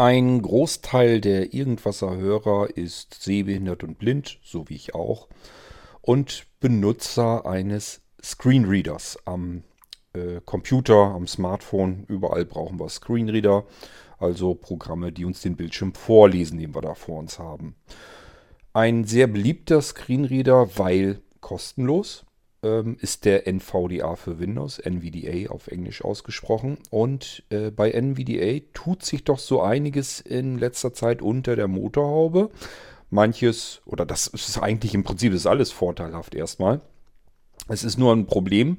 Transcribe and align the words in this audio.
Ein 0.00 0.40
Großteil 0.40 1.20
der 1.20 1.52
Irgendwasser-Hörer 1.52 2.74
ist 2.74 3.22
sehbehindert 3.22 3.84
und 3.84 3.98
blind, 3.98 4.38
so 4.42 4.66
wie 4.70 4.74
ich 4.74 4.94
auch, 4.94 5.28
und 6.00 6.46
Benutzer 6.58 7.44
eines 7.44 8.00
Screenreaders 8.24 9.18
am 9.26 9.62
äh, 10.14 10.40
Computer, 10.46 10.94
am 10.94 11.26
Smartphone. 11.26 12.04
Überall 12.08 12.46
brauchen 12.46 12.80
wir 12.80 12.88
Screenreader, 12.88 13.66
also 14.18 14.54
Programme, 14.54 15.12
die 15.12 15.26
uns 15.26 15.42
den 15.42 15.56
Bildschirm 15.56 15.92
vorlesen, 15.92 16.58
den 16.58 16.74
wir 16.74 16.80
da 16.80 16.94
vor 16.94 17.18
uns 17.18 17.38
haben. 17.38 17.74
Ein 18.72 19.04
sehr 19.04 19.26
beliebter 19.26 19.82
Screenreader, 19.82 20.78
weil 20.78 21.20
kostenlos, 21.42 22.24
ähm, 22.62 22.96
ist 23.00 23.24
der 23.24 23.46
NVDA 23.46 24.16
für 24.16 24.38
Windows, 24.38 24.78
NVDA 24.78 25.50
auf 25.50 25.68
Englisch 25.68 26.04
ausgesprochen. 26.04 26.78
Und 26.90 27.42
äh, 27.50 27.70
bei 27.70 27.90
NVDA 27.90 28.64
tut 28.72 29.04
sich 29.04 29.24
doch 29.24 29.38
so 29.38 29.62
einiges 29.62 30.20
in 30.20 30.58
letzter 30.58 30.92
Zeit 30.92 31.22
unter 31.22 31.56
der 31.56 31.68
Motorhaube. 31.68 32.50
Manches, 33.10 33.82
oder 33.86 34.06
das 34.06 34.28
ist 34.28 34.58
eigentlich 34.58 34.94
im 34.94 35.02
Prinzip 35.02 35.32
ist 35.32 35.46
alles 35.46 35.72
vorteilhaft 35.72 36.34
erstmal. 36.34 36.80
Es 37.68 37.84
ist 37.84 37.98
nur 37.98 38.12
ein 38.14 38.26
Problem, 38.26 38.78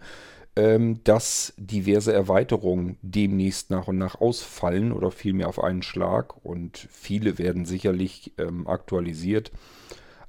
ähm, 0.56 1.02
dass 1.04 1.54
diverse 1.58 2.14
Erweiterungen 2.14 2.98
demnächst 3.02 3.70
nach 3.70 3.88
und 3.88 3.98
nach 3.98 4.20
ausfallen 4.20 4.92
oder 4.92 5.12
vielmehr 5.12 5.48
auf 5.48 5.64
einen 5.64 5.84
Schlag 5.84 6.46
und 6.46 6.88
viele 6.92 7.38
werden 7.38 7.66
sicherlich 7.66 8.34
ähm, 8.38 8.68
aktualisiert. 8.68 9.52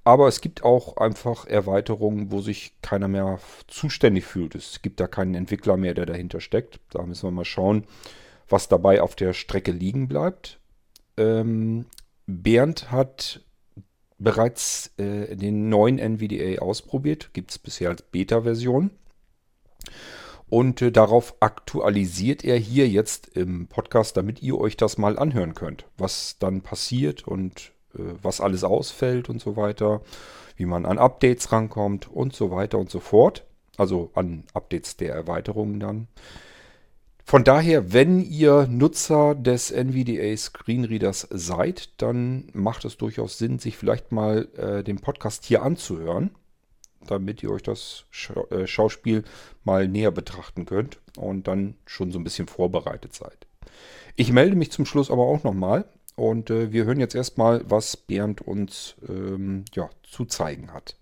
Aber 0.05 0.27
es 0.27 0.41
gibt 0.41 0.65
auch 0.65 0.97
einfach 0.97 1.47
Erweiterungen, 1.47 2.33
wo 2.33 2.41
sich 2.41 2.75
keiner 2.83 3.07
mehr 3.07 3.39
zuständig 3.69 4.25
fühlt. 4.25 4.55
Es 4.55 4.83
gibt 4.83 4.99
da 4.99 5.07
keinen 5.07 5.35
Entwickler 5.35 5.77
mehr, 5.77 5.95
der 5.95 6.07
dahinter 6.07 6.41
steckt. 6.41 6.81
Da 6.91 7.03
müssen 7.03 7.29
wir 7.29 7.31
mal 7.31 7.45
schauen, 7.45 7.85
was 8.49 8.69
dabei 8.69 9.01
auf 9.01 9.15
der 9.15 9.33
Strecke 9.33 9.71
liegen 9.71 10.09
bleibt. 10.09 10.59
Ähm, 11.17 11.87
Bernd 12.27 12.91
hat 12.91 13.43
bereits 14.19 14.93
äh, 14.99 15.37
den 15.37 15.69
neuen 15.69 15.99
NVDA 15.99 16.61
ausprobiert. 16.61 17.33
Gibt 17.33 17.53
es 17.53 17.59
bisher 17.59 17.91
als 17.91 18.03
Beta-Version. 18.03 18.91
Und 20.49 20.83
äh, 20.83 20.91
darauf 20.91 21.37
aktualisiert 21.41 22.45
er 22.45 22.59
hier 22.59 22.89
jetzt 22.89 23.29
im 23.37 23.69
Podcast, 23.69 24.17
damit 24.17 24.43
ihr 24.43 24.59
euch 24.59 24.77
das 24.77 24.99
mal 24.99 25.19
anhören 25.19 25.55
könnt, 25.55 25.87
was 25.97 26.37
dann 26.41 26.61
passiert 26.61 27.27
und 27.27 27.73
was 27.95 28.41
alles 28.41 28.65
ausfällt 28.65 29.29
und 29.29 29.41
so 29.41 29.57
weiter, 29.57 30.03
wie 30.57 30.67
man 30.67 30.87
an 30.87 30.99
Updates 30.99 31.53
rankommt 31.53 32.11
und 32.11 32.35
so 32.35 32.51
weiter 32.51 32.79
und 32.79 32.91
so 32.91 33.01
fort. 33.01 33.45
Also 33.79 34.11
an 34.15 34.45
Updates 34.55 34.97
der 34.97 35.15
Erweiterungen 35.15 35.81
dann. 35.81 36.09
Von 37.25 37.45
daher, 37.45 37.93
wenn 37.93 38.21
ihr 38.21 38.67
Nutzer 38.69 39.35
des 39.35 39.71
NVDA 39.71 40.37
Screenreaders 40.37 41.29
seid, 41.31 41.91
dann 42.03 42.49
macht 42.53 42.85
es 42.85 42.99
durchaus 42.99 43.39
Sinn, 43.39 43.59
sich 43.59 43.77
vielleicht 43.77 44.13
mal 44.13 44.49
äh, 44.57 44.83
den 44.83 44.99
Podcast 44.99 45.45
hier 45.45 45.63
anzuhören, 45.63 46.33
damit 47.07 47.43
ihr 47.43 47.51
euch 47.51 47.63
das 47.63 48.05
Schau 48.11 48.47
äh, 48.49 48.67
Schauspiel 48.67 49.25
mal 49.65 49.89
näher 49.89 50.11
betrachten 50.11 50.67
könnt 50.67 50.99
und 51.17 51.47
dann 51.47 51.77
schon 51.87 52.11
so 52.11 52.19
ein 52.19 52.25
bisschen 52.25 52.49
vorbereitet 52.49 53.15
seid. 53.15 53.47
Ich 54.17 54.33
melde 54.33 54.57
mich 54.57 54.73
zum 54.73 54.85
Schluss 54.85 55.11
aber 55.11 55.23
auch 55.23 55.43
nochmal 55.45 55.87
und 56.17 56.51
äh, 56.51 56.73
wir 56.73 56.85
hören 56.85 57.01
jetzt 57.01 57.15
erstmal, 57.15 57.63
was 57.71 57.97
Bernd 57.97 58.41
uns 58.41 58.95
ähm, 59.09 59.65
ja, 59.75 59.89
zu 60.03 60.25
zeigen 60.25 60.73
hat. 60.73 60.97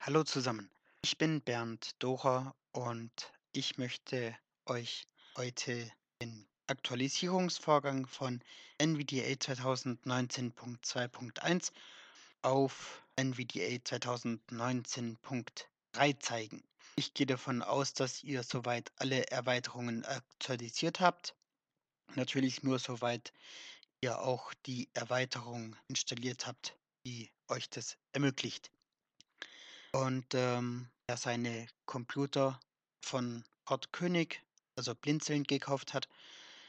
Hallo 0.00 0.22
zusammen, 0.22 0.70
ich 1.02 1.18
bin 1.18 1.40
Bernd 1.40 1.90
Docher 1.98 2.54
und 2.72 3.32
ich 3.52 3.78
möchte 3.78 4.36
euch 4.66 5.08
heute 5.36 5.90
Aktualisierungsvorgang 6.66 8.06
von 8.06 8.40
NVDA 8.78 9.34
2019.2.1 9.34 11.72
auf 12.42 13.02
NVDA 13.16 13.76
2019.3 13.76 16.18
zeigen. 16.20 16.64
Ich 16.96 17.12
gehe 17.12 17.26
davon 17.26 17.62
aus, 17.62 17.92
dass 17.92 18.22
ihr 18.22 18.42
soweit 18.42 18.92
alle 18.96 19.30
Erweiterungen 19.30 20.04
aktualisiert 20.04 21.00
habt. 21.00 21.34
Natürlich 22.14 22.62
nur 22.62 22.78
soweit 22.78 23.32
ihr 24.00 24.20
auch 24.20 24.54
die 24.66 24.88
Erweiterung 24.94 25.76
installiert 25.88 26.46
habt, 26.46 26.76
die 27.06 27.30
euch 27.48 27.68
das 27.70 27.96
ermöglicht. 28.12 28.70
Und 29.92 30.26
ähm, 30.34 30.88
wer 31.06 31.16
seine 31.16 31.66
Computer 31.86 32.60
von 33.02 33.44
Port 33.64 33.92
König, 33.92 34.42
also 34.76 34.94
Blinzeln, 34.94 35.44
gekauft 35.44 35.94
hat, 35.94 36.08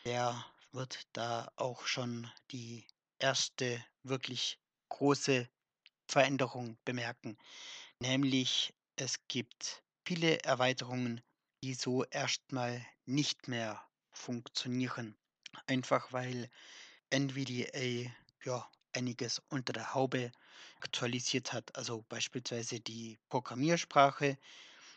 der 0.05 0.45
wird 0.71 1.07
da 1.13 1.51
auch 1.55 1.85
schon 1.88 2.31
die 2.51 2.85
erste 3.17 3.83
wirklich 4.03 4.59
große 4.89 5.49
Veränderung 6.07 6.77
bemerken. 6.85 7.38
Nämlich 7.99 8.73
es 8.95 9.16
gibt 9.27 9.83
viele 10.05 10.43
Erweiterungen, 10.43 11.21
die 11.63 11.73
so 11.73 12.03
erstmal 12.05 12.85
nicht 13.05 13.47
mehr 13.47 13.81
funktionieren. 14.11 15.17
Einfach 15.66 16.13
weil 16.13 16.49
NVDA 17.09 18.11
ja 18.43 18.69
einiges 18.93 19.41
unter 19.49 19.73
der 19.73 19.93
Haube 19.93 20.31
aktualisiert 20.81 21.51
hat. 21.51 21.75
Also 21.75 22.03
beispielsweise 22.07 22.79
die 22.79 23.17
Programmiersprache, 23.29 24.37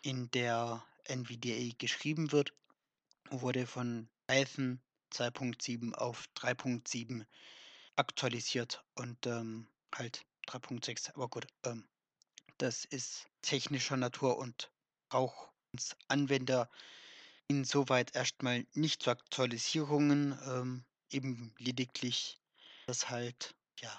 in 0.02 0.30
der 0.30 0.84
NVDA 1.04 1.74
geschrieben 1.78 2.30
wird, 2.30 2.52
wurde 3.30 3.66
von 3.66 4.08
Python 4.26 4.80
2.7 5.12 5.94
auf 5.94 6.28
3.7 6.36 7.24
aktualisiert 7.96 8.84
und 8.94 9.26
ähm, 9.26 9.68
halt 9.94 10.24
3.6. 10.48 11.14
Aber 11.14 11.28
gut, 11.28 11.46
ähm, 11.64 11.86
das 12.58 12.84
ist 12.84 13.26
technischer 13.42 13.96
Natur 13.96 14.38
und 14.38 14.70
braucht 15.08 15.50
uns 15.72 15.96
Anwender 16.08 16.68
insoweit 17.48 18.14
erstmal 18.14 18.66
nicht 18.74 19.02
zu 19.02 19.10
Aktualisierungen, 19.10 20.38
ähm, 20.46 20.84
eben 21.10 21.54
lediglich, 21.58 22.40
dass 22.86 23.08
halt 23.08 23.54
ja 23.80 23.90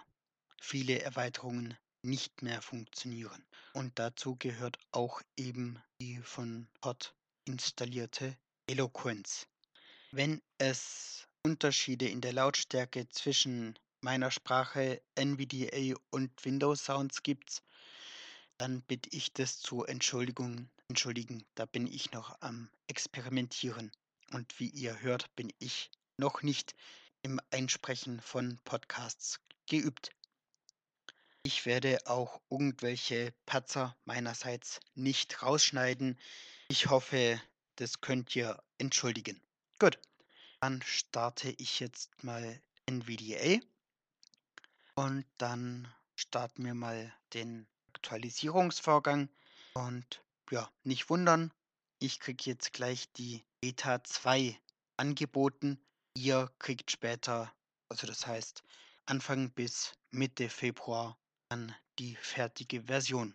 viele 0.62 1.02
Erweiterungen 1.02 1.78
nicht 2.02 2.42
mehr 2.42 2.62
funktionieren. 2.62 3.46
Und 3.74 3.98
dazu 4.00 4.36
gehört 4.36 4.78
auch 4.92 5.22
eben 5.36 5.82
die 6.00 6.18
von 6.20 6.68
Hot 6.84 7.16
installierte 7.46 8.38
Eloquence. 8.68 9.48
Wenn 10.12 10.42
es 10.58 11.28
Unterschiede 11.44 12.08
in 12.08 12.20
der 12.20 12.34
Lautstärke 12.34 13.08
zwischen 13.10 13.78
meiner 14.02 14.32
Sprache 14.32 15.04
NVDA 15.14 15.96
und 16.10 16.44
Windows 16.44 16.84
Sounds 16.84 17.22
gibt, 17.22 17.62
dann 18.58 18.82
bitte 18.82 19.10
ich 19.12 19.34
das 19.34 19.60
zu 19.60 19.86
Entschuldigung, 19.86 20.68
entschuldigen. 20.88 21.46
Da 21.54 21.66
bin 21.66 21.86
ich 21.86 22.12
noch 22.12 22.36
am 22.42 22.72
Experimentieren. 22.88 23.92
Und 24.32 24.60
wie 24.60 24.70
ihr 24.70 25.00
hört, 25.00 25.36
bin 25.36 25.54
ich 25.60 25.92
noch 26.18 26.42
nicht 26.42 26.74
im 27.22 27.40
Einsprechen 27.52 28.20
von 28.20 28.60
Podcasts 28.66 29.40
geübt. 29.68 30.10
Ich 31.44 31.68
werde 31.68 32.00
auch 32.06 32.42
irgendwelche 32.50 33.32
Patzer 33.46 33.96
meinerseits 34.06 34.80
nicht 34.96 35.44
rausschneiden. 35.44 36.18
Ich 36.68 36.88
hoffe, 36.88 37.40
das 37.76 38.02
könnt 38.02 38.36
ihr 38.36 38.62
entschuldigen. 38.80 39.40
Gut, 39.80 39.98
dann 40.60 40.82
starte 40.82 41.52
ich 41.52 41.80
jetzt 41.80 42.22
mal 42.22 42.62
NVDA 42.86 43.62
und 44.96 45.26
dann 45.38 45.88
starten 46.16 46.66
wir 46.66 46.74
mal 46.74 47.14
den 47.34 47.66
Aktualisierungsvorgang 47.94 49.30
und 49.74 50.22
ja, 50.52 50.70
nicht 50.84 51.10
wundern, 51.10 51.54
ich 52.00 52.20
kriege 52.20 52.44
jetzt 52.46 52.74
gleich 52.74 53.10
die 53.14 53.46
Beta 53.62 54.04
2 54.04 54.60
angeboten. 54.98 55.80
Ihr 56.14 56.52
kriegt 56.60 56.92
später, 56.92 57.54
also 57.88 58.06
das 58.06 58.28
heißt 58.28 58.64
Anfang 59.06 59.52
bis 59.52 59.94
Mitte 60.12 60.50
Februar, 60.50 61.18
dann 61.48 61.74
die 62.00 62.16
fertige 62.18 62.84
Version. 62.84 63.34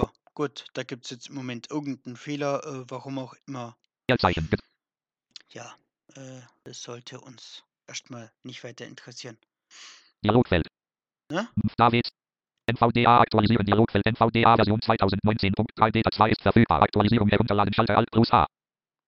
So, 0.00 0.10
Gut, 0.34 0.66
da 0.72 0.82
gibt 0.82 1.04
es 1.04 1.10
jetzt 1.10 1.28
im 1.28 1.34
Moment 1.34 1.70
irgendeinen 1.70 2.16
Fehler, 2.16 2.64
äh, 2.64 2.84
warum 2.88 3.18
auch 3.18 3.34
immer. 3.46 3.76
Ja, 5.50 5.74
äh, 6.14 6.40
das 6.64 6.82
sollte 6.82 7.20
uns 7.20 7.62
erstmal 7.86 8.32
nicht 8.42 8.64
weiter 8.64 8.86
interessieren. 8.86 9.36
Dialogfeld. 10.24 10.66
Ne? 11.30 11.48
David. 11.76 12.08
NVDA 12.70 13.20
aktualisieren 13.20 13.66
Dialogfeld 13.66 14.06
NVDA 14.06 14.56
Version 14.56 14.80
2019.3 14.80 15.90
Beta 15.90 16.10
2 16.10 16.30
ist 16.30 16.42
verfügbar. 16.42 16.82
Aktualisierung 16.82 17.28
herunterladen 17.28 17.74
Schalter 17.74 17.98
Alt 17.98 18.10
plus 18.10 18.30
A. 18.30 18.46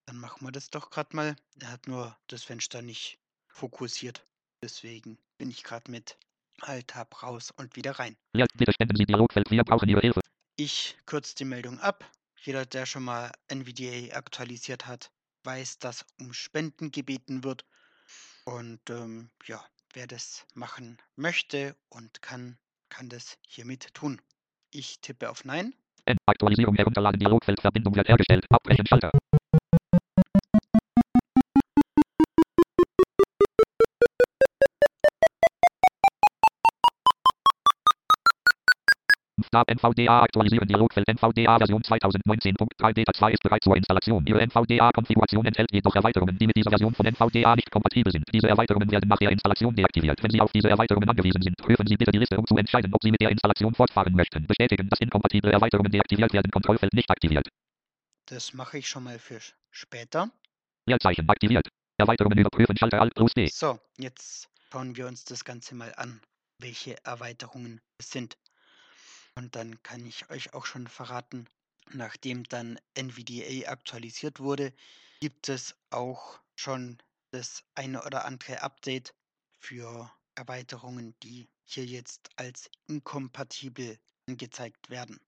Dann 0.06 0.18
machen 0.18 0.44
wir 0.46 0.52
das 0.52 0.70
doch 0.70 0.90
gerade 0.90 1.14
mal. 1.16 1.36
Er 1.60 1.70
hat 1.70 1.86
nur 1.86 2.16
das 2.26 2.42
Fenster 2.42 2.82
nicht 2.82 3.18
fokussiert. 3.46 4.24
Deswegen 4.62 5.18
bin 5.38 5.50
ich 5.50 5.62
gerade 5.62 5.90
mit 5.90 6.18
Alt-Tab 6.60 7.22
raus 7.22 7.52
und 7.56 7.76
wieder 7.76 7.92
rein. 7.92 8.16
Ja, 8.34 8.46
bitte 8.54 8.72
spenden 8.72 8.96
Sie 8.96 9.06
Dialogfeld. 9.06 9.50
Wir 9.50 9.64
brauchen 9.64 9.88
Ihre 9.88 10.00
Hilfe. 10.00 10.20
Ich 10.56 10.96
kürze 11.06 11.34
die 11.34 11.44
Meldung 11.44 11.80
ab. 11.80 12.08
Jeder, 12.36 12.64
der 12.64 12.86
schon 12.86 13.02
mal 13.02 13.32
NVDA 13.48 14.14
aktualisiert 14.16 14.86
hat, 14.86 15.10
weiß, 15.42 15.80
dass 15.80 16.06
um 16.20 16.32
Spenden 16.32 16.92
gebeten 16.92 17.42
wird. 17.42 17.64
Und 18.44 18.78
ähm, 18.88 19.30
ja, 19.46 19.64
wer 19.94 20.06
das 20.06 20.46
machen 20.54 20.98
möchte 21.16 21.74
und 21.88 22.22
kann, 22.22 22.56
kann 22.88 23.08
das 23.08 23.38
hiermit 23.48 23.94
tun. 23.94 24.20
Ich 24.70 25.00
tippe 25.00 25.28
auf 25.28 25.44
Nein. 25.44 25.74
Aktualisierung 26.26 26.76
herunterladen. 26.76 27.18
Dialogfeld. 27.18 27.60
Verbindung 27.60 27.96
wird 27.96 28.08
hergestellt. 28.08 28.44
Abbrechen 28.50 28.86
Schalter. 28.86 29.10
Stab 39.54 39.70
NVDA 39.70 40.22
aktualisieren 40.22 40.66
Dialogfeld 40.66 41.06
NVDA 41.06 41.58
Version 41.58 41.80
2019.3 41.80 42.92
Beta 42.92 43.12
2 43.12 43.30
ist 43.30 43.42
bereit 43.44 43.62
zur 43.62 43.76
Installation. 43.76 44.26
Ihre 44.26 44.40
NVDA-Konfiguration 44.40 45.46
enthält 45.46 45.70
jedoch 45.70 45.94
Erweiterungen, 45.94 46.36
die 46.36 46.48
mit 46.48 46.56
dieser 46.56 46.70
Version 46.70 46.92
von 46.92 47.06
NVDA 47.06 47.54
nicht 47.54 47.70
kompatibel 47.70 48.10
sind. 48.10 48.24
Diese 48.34 48.48
Erweiterungen 48.48 48.90
werden 48.90 49.08
nach 49.08 49.18
der 49.18 49.30
Installation 49.30 49.76
deaktiviert. 49.76 50.20
Wenn 50.24 50.32
Sie 50.32 50.40
auf 50.40 50.50
diese 50.50 50.70
Erweiterungen 50.70 51.08
angewiesen 51.08 51.40
sind, 51.40 51.56
prüfen 51.56 51.86
Sie 51.86 51.96
bitte 51.96 52.10
die 52.10 52.18
Liste, 52.18 52.36
um 52.36 52.44
zu 52.44 52.56
entscheiden, 52.56 52.92
ob 52.92 53.00
Sie 53.00 53.12
mit 53.12 53.20
der 53.20 53.30
Installation 53.30 53.72
fortfahren 53.74 54.12
möchten. 54.16 54.44
Bestätigen, 54.44 54.88
dass 54.88 54.98
inkompatible 54.98 55.52
Erweiterungen 55.52 55.92
deaktiviert 55.92 56.32
werden. 56.32 56.50
Kontrollfeld 56.50 56.92
nicht 56.92 57.08
aktiviert. 57.08 57.46
Das 58.26 58.54
mache 58.54 58.78
ich 58.78 58.88
schon 58.88 59.04
mal 59.04 59.20
für 59.20 59.38
später. 59.70 60.30
Leerzeichen 60.86 61.28
aktiviert. 61.28 61.68
Erweiterungen 61.96 62.38
überprüfen 62.38 62.76
Schalter 62.76 63.00
Alt 63.00 63.14
Plus 63.14 63.32
D. 63.34 63.46
So, 63.46 63.78
jetzt 63.98 64.48
schauen 64.72 64.96
wir 64.96 65.06
uns 65.06 65.24
das 65.24 65.44
Ganze 65.44 65.76
mal 65.76 65.94
an, 65.96 66.20
welche 66.58 66.96
Erweiterungen 67.04 67.80
es 68.00 68.10
sind. 68.10 68.36
Und 69.36 69.56
dann 69.56 69.82
kann 69.82 70.06
ich 70.06 70.30
euch 70.30 70.54
auch 70.54 70.64
schon 70.64 70.86
verraten, 70.86 71.48
nachdem 71.90 72.44
dann 72.44 72.78
NVDA 72.94 73.68
aktualisiert 73.68 74.38
wurde, 74.40 74.72
gibt 75.20 75.48
es 75.48 75.74
auch 75.90 76.40
schon 76.54 76.98
das 77.30 77.64
eine 77.74 78.04
oder 78.04 78.26
andere 78.26 78.62
Update 78.62 79.14
für 79.58 80.10
Erweiterungen, 80.36 81.14
die 81.22 81.48
hier 81.64 81.84
jetzt 81.84 82.30
als 82.36 82.70
inkompatibel 82.86 83.98
angezeigt 84.28 84.88
werden. 84.90 85.18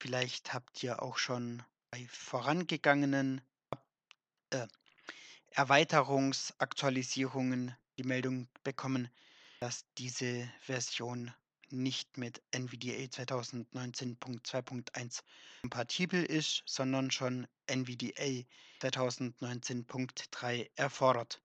Vielleicht 0.00 0.52
habt 0.52 0.82
ihr 0.82 1.02
auch 1.02 1.16
schon 1.18 1.62
bei 1.90 2.06
vorangegangenen 2.08 3.40
äh, 4.50 4.66
Erweiterungsaktualisierungen 5.50 7.76
die 7.98 8.04
Meldung 8.04 8.48
bekommen, 8.62 9.10
dass 9.60 9.84
diese 9.98 10.48
Version 10.60 11.34
nicht 11.72 12.18
mit 12.18 12.42
NVDA 12.52 13.04
2019.2.1 13.04 15.22
kompatibel 15.62 16.22
ist, 16.22 16.62
sondern 16.66 17.10
schon 17.10 17.46
NVDA 17.66 18.44
2019.3 18.80 20.68
erfordert. 20.76 21.40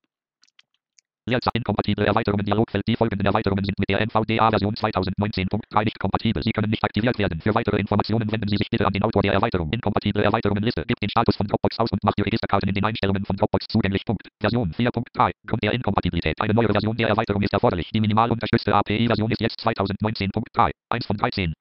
Leerzeichen 1.28 1.58
inkompatible 1.58 2.06
Erweiterungen 2.06 2.46
Dialogfeld. 2.46 2.86
Die 2.86 2.96
folgenden 2.96 3.26
Erweiterungen 3.26 3.64
sind 3.64 3.78
mit 3.78 3.88
der 3.88 4.00
NVDA 4.00 4.50
Version 4.50 4.74
2019.3 4.74 5.84
nicht 5.84 5.98
kompatibel. 5.98 6.42
Sie 6.42 6.52
können 6.52 6.70
nicht 6.70 6.84
aktiviert 6.84 7.18
werden. 7.18 7.40
Für 7.40 7.54
weitere 7.54 7.78
Informationen 7.78 8.30
wenden 8.30 8.48
Sie 8.48 8.56
sich 8.56 8.70
bitte 8.70 8.86
an 8.86 8.92
den 8.92 9.02
Autor 9.02 9.22
der 9.22 9.32
Erweiterung. 9.32 9.72
Inkompatible 9.72 10.22
Erweiterungen 10.22 10.62
Liste. 10.62 10.84
Gebt 10.86 11.02
den 11.02 11.10
Status 11.10 11.36
von 11.36 11.46
Dropbox 11.46 11.78
aus 11.78 11.90
und 11.90 12.02
macht 12.04 12.18
die 12.18 12.22
Registerkarten 12.22 12.68
in 12.68 12.74
den 12.74 12.84
Einstellungen 12.84 13.24
von 13.24 13.36
Dropbox 13.36 13.66
zugänglich. 13.68 14.04
Punkt. 14.04 14.28
Version 14.40 14.72
4.3. 14.72 15.32
Grund 15.46 15.62
der 15.62 15.72
Inkompatibilität. 15.72 16.40
Eine 16.40 16.54
neue 16.54 16.68
Version 16.68 16.96
der 16.96 17.08
Erweiterung 17.08 17.42
ist 17.42 17.52
erforderlich. 17.52 17.90
Die 17.92 18.00
minimal 18.00 18.30
unterstützte 18.30 18.74
API-Version 18.74 19.30
ist 19.30 19.40
jetzt 19.40 19.60
2019.3. 19.60 20.70
1 20.90 21.06
von 21.06 21.16
13. 21.16 21.54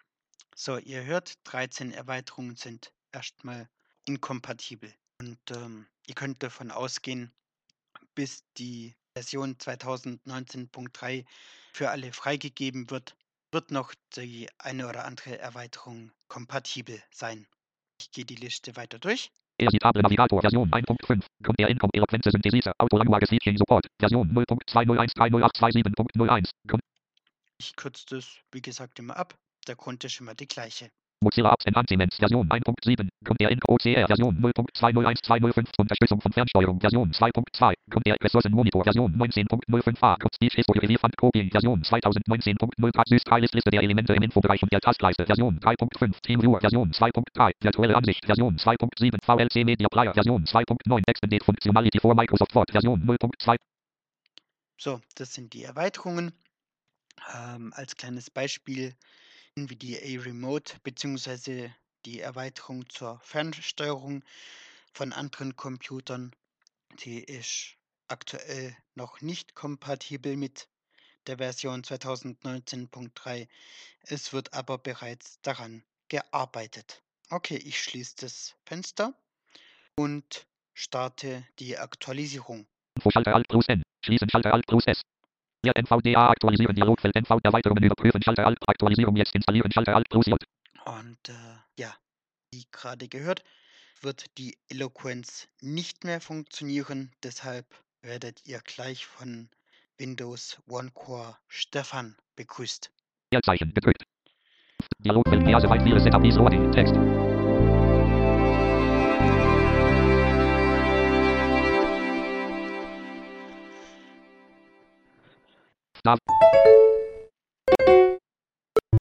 So, 0.56 0.78
ihr 0.78 1.04
hört, 1.04 1.34
13 1.46 1.92
Erweiterungen 1.92 2.56
sind 2.56 2.92
erstmal 3.12 3.68
inkompatibel. 4.06 4.94
Und 5.20 5.40
ähm, 5.52 5.88
ihr 6.08 6.16
könnt 6.16 6.44
davon 6.44 6.72
ausgehen, 6.72 7.32
bis 8.14 8.44
die 8.58 8.96
Version 9.16 9.56
2019.3 9.56 11.26
für 11.72 11.90
alle 11.90 12.12
freigegeben 12.12 12.92
wird, 12.92 13.16
wird 13.52 13.72
noch 13.72 13.94
die 14.18 14.50
eine 14.58 14.90
oder 14.90 15.06
andere 15.06 15.40
Erweiterung 15.40 16.12
kompatibel 16.28 17.02
sein. 17.12 17.48
Ich 18.02 18.12
gehe 18.12 18.26
die 18.26 18.36
Liste 18.36 18.76
weiter 18.76 19.00
durch. 19.00 19.32
Editable 19.58 20.02
Navigator 20.02 20.42
Version 20.42 20.70
1.5. 20.70 21.24
Grund 21.42 21.60
der 21.60 21.70
Income 21.70 21.92
Eloquenze 21.94 22.30
Synthesise. 22.30 22.74
Autolanguage 22.78 23.28
Seeking 23.28 23.58
Support. 23.58 23.88
Version 24.00 24.30
0.20130827.01. 24.34 26.50
Grund 26.68 26.84
Ich 27.58 27.74
kürze 27.78 28.06
das, 28.10 28.40
wie 28.52 28.62
gesagt, 28.62 29.00
immer 29.00 29.16
ab. 29.16 29.38
Der 29.68 29.78
Grund 29.78 30.04
ist 30.04 30.20
immer 30.20 30.36
die 30.36 30.48
gleiche. 30.48 30.92
Mozilla 31.26 31.52
Apps 31.52 31.66
Enhancements 31.66 32.18
Version 32.18 32.48
1.7. 32.50 33.10
Grund 33.24 33.42
der 33.42 33.50
Info 33.50 33.74
OCR 33.74 34.06
Version 34.06 34.38
0.201205. 34.40 35.66
Unterstützung 35.80 36.22
von 36.22 36.32
Fernsteuerung 36.32 36.80
Version 36.80 37.12
2.2. 37.12 37.74
Grund 37.90 38.06
der 38.06 38.16
Ressourcenmonitor 38.22 38.84
Version 38.84 39.12
19.05a. 39.16 40.20
Grund 40.20 40.36
Speech 40.36 40.54
History 40.54 40.80
Relevant 40.80 41.18
Copying 41.18 41.50
Version 41.50 41.82
2019.0 41.82 42.92
Grad 42.92 43.08
Süß 43.10 43.24
Liste 43.54 43.72
der 43.72 43.82
Elemente 43.82 44.14
im 44.14 44.22
Infobereich 44.22 44.62
und 44.62 44.72
der 44.72 44.80
Taskleiste 44.82 45.26
Version 45.26 45.60
3.5. 45.60 46.22
TeamViewer 46.22 46.60
Version 46.60 46.92
2.3. 46.92 47.52
Virtuelle 47.60 47.96
Ansicht 47.96 48.26
Version 48.26 48.56
2.7. 48.58 49.18
VLC 49.24 49.66
Media 49.66 49.88
Player 49.90 50.14
Version 50.14 50.46
2.9. 50.46 51.02
Extended 51.08 51.44
Functionality 51.44 52.00
for 52.00 52.14
Microsoft 52.14 52.54
Word 52.54 52.70
Version 52.72 53.02
0.2. 53.04 53.56
So, 54.78 55.02
das 55.16 55.34
sind 55.34 55.54
die 55.54 55.64
Erweiterungen. 55.64 56.34
Ähm, 57.34 57.74
als 57.76 57.96
kleines 57.96 58.30
Beispiel 58.30 58.94
NVDA 59.58 60.22
Remote 60.22 60.76
bzw. 60.84 61.70
die 62.06 62.20
Erweiterung 62.20 62.90
zur 62.90 63.20
Fernsteuerung 63.22 64.22
von 64.94 65.14
anderen 65.14 65.56
Computern. 65.56 66.36
Die 67.00 67.24
ist 67.24 67.78
aktuell 68.10 68.76
noch 68.96 69.22
nicht 69.22 69.56
kompatibel 69.56 70.36
mit 70.36 70.68
der 71.28 71.38
Version 71.38 71.84
2019.3. 71.84 73.48
Es 74.02 74.34
wird 74.34 74.54
aber 74.54 74.78
bereits 74.78 75.40
daran 75.42 75.84
gearbeitet. 76.10 77.02
Okay, 77.30 77.56
ich 77.56 77.82
schließe 77.82 78.18
das 78.20 78.56
Fenster 78.66 79.14
und 79.96 80.48
starte 80.74 81.48
die 81.60 81.78
Aktualisierung. 81.78 82.68
Schalter 83.10 83.34
Alt 83.36 83.48
plus 83.48 83.68
N. 83.70 83.84
Schließen 84.04 84.30
Schalter 84.30 84.54
Alt 84.54 84.68
plus 84.68 84.86
S. 84.86 85.02
Ja, 85.66 85.72
NVDA 85.76 86.30
aktualisieren 86.30 86.76
Dialogfeld 86.76 87.16
NV 87.16 87.40
Erweiterungen 87.42 87.84
überprüfen 87.84 88.22
Schalter 88.22 88.46
Alt 88.46 88.60
Aktualisierung 88.68 89.16
jetzt 89.16 89.34
installieren 89.34 89.72
Schalter 89.72 89.96
Alt 89.96 90.08
plus 90.10 90.28
J. 90.28 90.38
Und 90.86 91.18
äh, 91.28 91.34
ja, 91.80 91.92
wie 92.52 92.66
gerade 92.72 93.08
gehört, 93.08 93.44
wird 94.02 94.26
die 94.38 94.56
Eloquenz 94.70 95.48
nicht 95.62 96.04
mehr 96.04 96.22
funktionieren. 96.22 97.12
Deshalb 97.24 97.66
werdet 98.04 98.46
ihr 98.46 98.60
gleich 98.60 99.08
von 99.08 99.50
Windows 99.98 100.60
One 100.68 100.92
Core 100.94 101.36
Stefan 101.48 102.16
begrüßt. 102.36 102.92
Leerzeichen 103.32 103.74
gedrückt. 103.74 104.04
Dialogfeld 105.00 105.46
soweit 105.62 105.82
viele 105.82 106.00
Setup 106.00 106.22
Rohr 106.22 106.72
Text. 106.74 106.96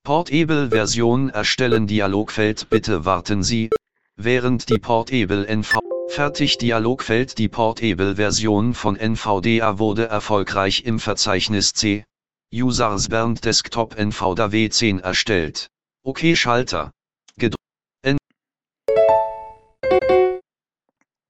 Portable-Version 0.05 1.31
erstellen 1.31 1.87
Dialogfeld 1.87 2.69
Bitte 2.71 3.05
warten 3.05 3.43
Sie, 3.43 3.71
während 4.17 4.69
die 4.69 4.79
Portable 4.79 5.47
NV 5.47 5.79
Fertig 6.09 6.59
Dialogfeld 6.59 7.39
Die 7.39 7.49
Portable-Version 7.49 8.75
von 8.75 8.97
NVDA 8.97 9.79
wurde 9.79 10.07
erfolgreich 10.07 10.85
im 10.85 11.01
Verzeichnis 11.01 11.73
C. 11.73 12.05
Users 12.53 13.09
Bernd 13.09 13.45
Desktop 13.45 13.99
NVDA 13.99 14.47
W10 14.47 15.01
erstellt. 15.01 15.67
OK 16.05 16.37
Schalter. 16.37 16.93
Gedr 17.37 17.57
N 18.03 18.17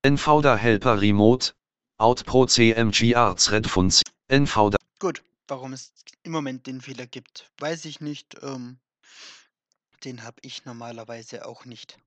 NVDA 0.04 0.57
Helper 0.57 1.00
Remote. 1.00 1.52
Out 1.99 2.26
Pro 2.26 2.45
CMG 2.45 3.14
Arts 3.14 3.50
Red 3.50 3.66
Funds. 3.66 4.02
NVDA 4.28 4.76
Gut, 4.99 5.23
warum 5.48 5.72
es 5.72 5.92
im 6.22 6.32
Moment 6.32 6.66
den 6.66 6.80
Fehler 6.80 7.06
gibt, 7.06 7.50
weiß 7.58 7.84
ich 7.84 8.00
nicht. 8.00 8.36
Ähm, 8.42 8.78
den 10.04 10.22
habe 10.22 10.36
ich 10.42 10.64
normalerweise 10.64 11.46
auch 11.46 11.64
nicht. 11.64 11.98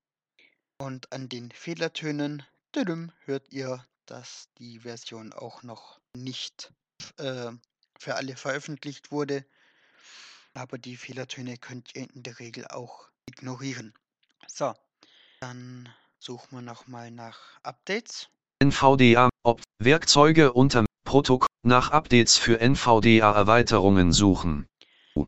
Und 0.77 1.11
an 1.11 1.29
den 1.29 1.51
Fehlertönen 1.51 2.43
tüdüm, 2.71 3.11
hört 3.25 3.51
ihr, 3.51 3.85
dass 4.05 4.49
die 4.59 4.79
Version 4.79 5.33
auch 5.33 5.63
noch 5.63 5.99
nicht 6.15 6.71
äh, 7.17 7.51
für 7.99 8.15
alle 8.15 8.35
veröffentlicht 8.35 9.11
wurde. 9.11 9.45
Aber 10.53 10.77
die 10.77 10.97
Fehlertöne 10.97 11.57
könnt 11.57 11.95
ihr 11.95 12.09
in 12.13 12.23
der 12.23 12.39
Regel 12.39 12.67
auch 12.67 13.09
ignorieren. 13.27 13.93
So, 14.47 14.73
dann 15.39 15.89
suchen 16.19 16.57
wir 16.57 16.61
nochmal 16.61 17.11
nach 17.11 17.59
Updates. 17.63 18.29
NVDA, 18.59 19.29
Opt 19.43 19.63
Werkzeuge 19.79 20.53
unter 20.53 20.86
Protokoll 21.07 21.47
nach 21.63 21.91
Updates 21.91 22.37
für 22.37 22.59
NVDA-Erweiterungen 22.59 24.11
suchen. 24.11 24.67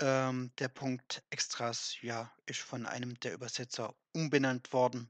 Ähm, 0.01 0.51
der 0.59 0.67
Punkt 0.67 1.23
Extras, 1.29 1.95
ja, 2.01 2.29
ist 2.45 2.59
von 2.59 2.85
einem 2.85 3.17
der 3.21 3.33
Übersetzer 3.33 3.95
umbenannt 4.13 4.73
worden. 4.73 5.09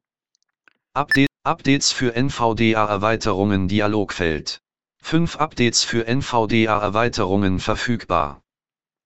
Update, 0.93 1.31
Updates 1.43 1.91
für 1.91 2.15
NVDA-Erweiterungen 2.15 3.67
Dialogfeld. 3.67 4.59
5 5.01 5.38
Updates 5.38 5.83
für 5.83 6.05
NVDA-Erweiterungen 6.05 7.59
verfügbar. 7.59 8.43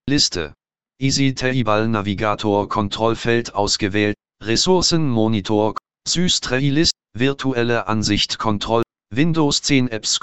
Liste. 0.06 0.54
Easy 1.00 1.34
Table 1.34 1.88
Navigator 1.88 2.68
Kontrollfeld 2.68 3.54
ausgewählt. 3.54 4.18
Ressourcen 4.42 5.10
Monitor. 5.10 5.76
Systray 6.06 6.70
List. 6.72 6.92
Virtuelle 7.14 7.88
Ansicht 7.88 8.38
Kontroll. 8.38 8.84
Windows 9.12 9.62
10 9.62 9.88
Apps. 9.88 10.20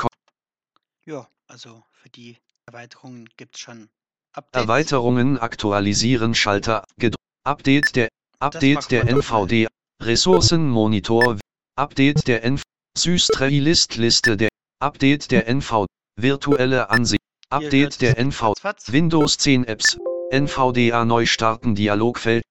Also 1.50 1.82
für 1.90 2.08
die 2.10 2.38
Erweiterungen 2.66 3.28
gibt 3.36 3.56
es 3.56 3.60
schon 3.60 3.90
Updates. 4.36 4.62
Erweiterungen 4.62 5.36
aktualisieren 5.36 6.32
Schalter. 6.32 6.84
Ged 6.96 7.16
Update 7.44 7.96
der 7.96 8.08
Update 8.38 8.92
der. 8.92 9.08
NVD. 9.08 9.66
Ressourcen 10.00 10.70
Monitor. 10.70 11.40
Update 11.76 12.28
der 12.28 12.44
NV. 12.44 12.62
Systray 12.96 13.58
List 13.58 13.96
Liste 13.96 14.36
der 14.36 14.48
Update 14.80 15.32
der 15.32 15.48
NV. 15.48 15.86
Virtuelle 16.14 16.88
Ansicht. 16.88 17.24
Update 17.48 18.00
der 18.00 18.16
NV. 18.16 18.54
Windows 18.86 19.36
10 19.38 19.64
Apps. 19.64 19.98
NVDA 20.32 21.04
neu 21.04 21.26
starten 21.26 21.74
Dialogfeld. 21.74 22.44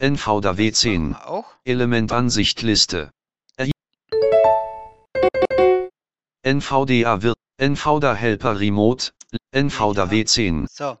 NVDA 0.00 0.54
Das 0.54 0.56
machen 0.56 0.72
W10. 0.72 1.10
wir 1.10 1.28
auch. 1.28 1.54
Elementansicht 1.64 2.62
Liste. 2.62 3.10
RI 3.60 3.72
NVDA 6.42 7.20
wird 7.20 7.35
NVDA 7.58 8.14
Helper 8.14 8.60
Remote. 8.60 9.12
NVDA 9.50 10.04
Ja. 10.04 10.10
W10. 10.10 10.66
So, 10.70 10.98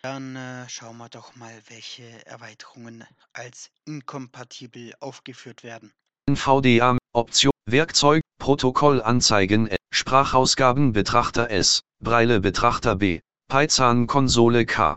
dann 0.00 0.34
äh, 0.34 0.66
schauen 0.70 0.96
wir 0.96 1.10
doch 1.10 1.36
mal, 1.36 1.52
welche 1.68 2.24
Erweiterungen 2.26 3.04
als 3.34 3.70
inkompatibel 3.84 4.94
aufgeführt 5.00 5.64
werden. 5.64 5.92
NVDA 6.26 6.96
Option 7.12 7.52
Werkzeug 7.66 8.22
Protokoll 8.38 9.02
anzeigen 9.02 9.68
Sprachausgaben 9.92 10.94
Betrachter 10.94 11.50
S. 11.50 11.82
Breile 12.00 12.40
Betrachter 12.40 12.96
B. 12.96 13.20
Python 13.48 14.06
Konsole 14.06 14.64
K. 14.64 14.96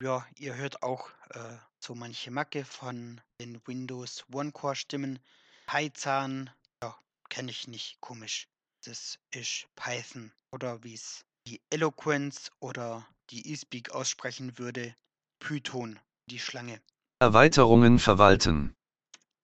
Ja, 0.00 0.26
ihr 0.38 0.56
hört 0.56 0.82
auch 0.82 1.10
äh, 1.30 1.38
so 1.78 1.94
manche 1.94 2.32
Macke 2.32 2.64
von 2.64 3.20
den 3.40 3.60
Windows 3.64 4.24
One-Core-Stimmen. 4.32 5.20
Python, 5.66 6.50
ja, 6.82 6.96
kenne 7.28 7.52
ich 7.52 7.68
nicht, 7.68 8.00
komisch. 8.00 8.48
Das 8.86 9.18
ist 9.34 9.66
Python. 9.76 10.32
Oder 10.52 10.82
wie 10.82 10.94
es 10.94 11.26
die 11.46 11.60
Eloquence 11.68 12.50
oder 12.60 13.06
die 13.28 13.52
eSpeak 13.52 13.90
aussprechen 13.90 14.56
würde, 14.58 14.94
Python, 15.38 15.98
die 16.30 16.38
Schlange. 16.38 16.80
Erweiterungen 17.18 17.98
verwalten. 17.98 18.74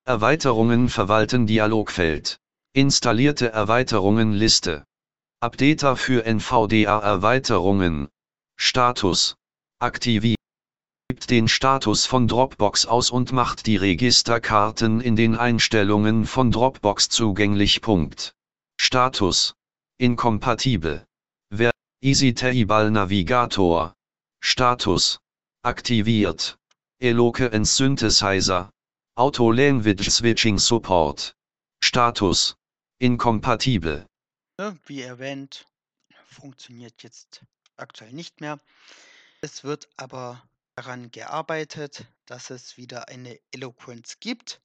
Erweiterungen 0.07 0.89
verwalten 0.89 1.47
Dialogfeld. 1.47 2.39
Installierte 2.73 3.51
Erweiterungen 3.51 4.33
Liste. 4.33 4.85
Updater 5.41 5.97
für 5.97 6.25
NVDA 6.25 6.99
Erweiterungen. 6.99 8.09
Status. 8.57 9.37
Aktiviert 9.81 10.39
den 11.29 11.49
Status 11.49 12.07
von 12.07 12.27
Dropbox 12.27 12.87
aus 12.87 13.11
und 13.11 13.33
macht 13.33 13.67
die 13.67 13.77
Registerkarten 13.77 15.03
in 15.03 15.15
den 15.15 15.37
Einstellungen 15.37 16.25
von 16.25 16.51
Dropbox 16.51 17.11
zugänglich. 17.11 17.83
Punkt. 17.83 18.33
Status. 18.79 19.55
Inkompatibel. 19.99 21.05
Wer 21.51 21.73
Easy 22.03 22.33
Table 22.33 22.91
Navigator. 22.91 23.95
Status. 24.41 25.19
Aktiviert. 25.65 26.57
Eloquent 27.01 27.67
Synthesizer. 27.67 28.71
Auto 29.17 29.51
Language 29.51 30.11
Switching 30.11 30.59
Support. 30.59 31.35
Status. 31.83 32.55
Inkompatibel. 32.99 34.07
Wie 34.87 35.03
erwähnt, 35.03 35.67
funktioniert 36.25 37.03
jetzt 37.03 37.43
aktuell 37.77 38.13
nicht 38.13 38.41
mehr. 38.41 38.61
Es 39.41 39.65
wird 39.65 39.89
aber 39.97 40.43
daran 40.77 41.11
gearbeitet, 41.11 42.07
dass 42.27 42.51
es 42.51 42.77
wieder 42.77 43.09
eine 43.09 43.39
Eloquence 43.53 44.21
gibt. 44.21 44.61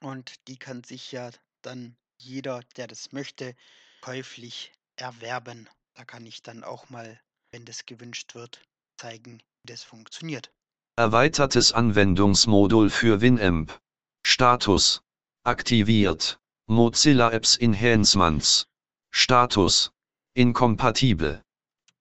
Und 0.00 0.48
die 0.48 0.56
kann 0.56 0.82
sich 0.82 1.12
ja 1.12 1.30
dann 1.62 1.96
jeder, 2.20 2.60
der 2.76 2.86
das 2.86 3.12
möchte, 3.12 3.54
käuflich 4.00 4.72
erwerben. 4.96 5.68
Da 5.94 6.04
kann 6.04 6.26
ich 6.26 6.42
dann 6.42 6.64
auch 6.64 6.90
mal, 6.90 7.20
wenn 7.50 7.64
das 7.64 7.86
gewünscht 7.86 8.34
wird, 8.34 8.60
zeigen, 8.96 9.42
wie 9.62 9.72
das 9.72 9.82
funktioniert. 9.82 10.52
Erweitertes 10.96 11.72
Anwendungsmodul 11.72 12.90
für 12.90 13.20
Winamp. 13.20 13.78
Status. 14.26 15.02
Aktiviert. 15.44 16.38
Mozilla 16.66 17.32
Apps 17.32 17.56
Enhancements. 17.56 18.66
Status. 19.10 19.90
Inkompatibel. 20.34 21.42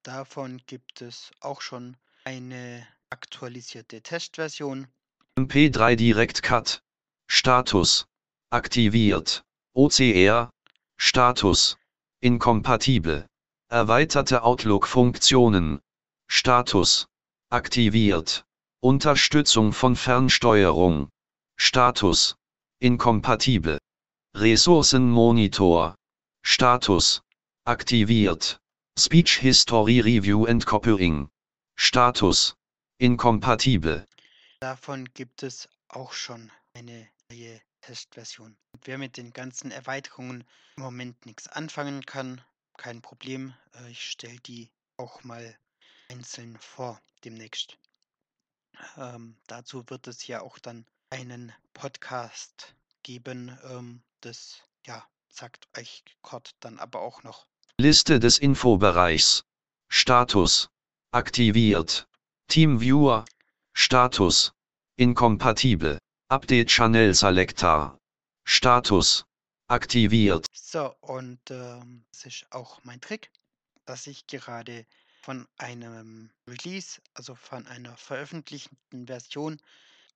Davon 0.04 0.62
gibt 0.68 1.02
es 1.02 1.32
auch 1.40 1.62
schon 1.62 1.98
eine 2.26 2.86
aktualisierte 3.10 4.02
Testversion. 4.02 4.88
MP3 5.38 5.96
Direct 5.96 6.44
Cut. 6.44 6.84
Status. 7.28 8.06
Aktiviert. 8.52 9.44
OCR. 9.80 10.50
Status. 10.98 11.78
Inkompatibel. 12.20 13.26
Erweiterte 13.72 14.44
Outlook-Funktionen. 14.44 15.80
Status. 16.28 17.08
Aktiviert. 17.50 18.44
Unterstützung 18.82 19.72
von 19.72 19.96
Fernsteuerung. 19.96 21.08
Status. 21.56 22.36
Inkompatibel. 22.82 23.80
Ressourcenmonitor. 24.36 25.96
Status. 26.44 27.22
Aktiviert. 27.64 28.60
Speech 28.98 29.38
History 29.38 30.02
Review 30.02 30.46
and 30.46 30.66
Copying. 30.66 31.30
Status. 31.78 32.54
Inkompatibel. 32.98 34.06
Davon 34.60 35.08
gibt 35.14 35.42
es 35.42 35.70
auch 35.88 36.12
schon 36.12 36.52
eine 36.74 37.08
neue 37.32 37.62
Testversion. 37.90 38.56
Wer 38.84 39.00
mit 39.00 39.18
den 39.18 39.34
ganzen 39.34 39.72
Erweiterungen 39.72 40.44
im 40.78 40.84
Moment 40.84 41.26
nichts 41.26 41.48
anfangen 41.48 42.06
kann, 42.06 42.40
kein 42.78 43.02
Problem. 43.02 43.56
Äh, 43.74 43.90
Ich 43.90 44.12
stelle 44.12 44.40
die 44.42 44.70
auch 44.98 45.24
mal 45.24 45.58
einzeln 46.08 46.56
vor 46.60 47.02
demnächst. 47.24 47.80
Ähm, 48.96 49.38
dazu 49.48 49.84
wird 49.90 50.06
es 50.06 50.28
ja 50.28 50.42
auch 50.42 50.60
dann 50.60 50.86
einen 51.10 51.52
Podcast 51.74 52.76
geben. 53.02 53.58
Ähm, 53.64 54.04
das 54.22 54.62
ja, 54.86 55.04
sagt 55.30 55.68
euch 55.76 56.04
Kurt 56.22 56.52
dann 56.60 56.78
aber 56.78 57.02
auch 57.02 57.24
noch. 57.24 57.48
Liste 57.80 58.20
des 58.20 58.38
Infobereichs. 58.38 59.46
Status. 59.88 60.70
Aktiviert. 61.12 62.08
Teamviewer. 62.50 63.26
Status. 63.74 64.54
Inkompatibel. 64.96 65.98
Update 66.32 66.68
Channel 66.68 67.16
Selector. 67.16 67.98
Status. 68.46 69.26
Aktiviert. 69.68 70.46
So, 70.54 70.94
und 71.00 71.40
ähm, 71.50 72.06
das 72.12 72.28
ist 72.28 72.46
auch 72.52 72.80
mein 72.84 73.02
Trick, 73.02 73.32
dass 73.86 74.06
ich 74.06 74.28
gerade 74.28 74.86
von 75.24 75.48
einem 75.58 76.30
Release, 76.48 77.02
also 77.16 77.34
von 77.34 77.66
einer 77.66 77.98
veröffentlichten 77.98 79.08
Version, 79.08 79.60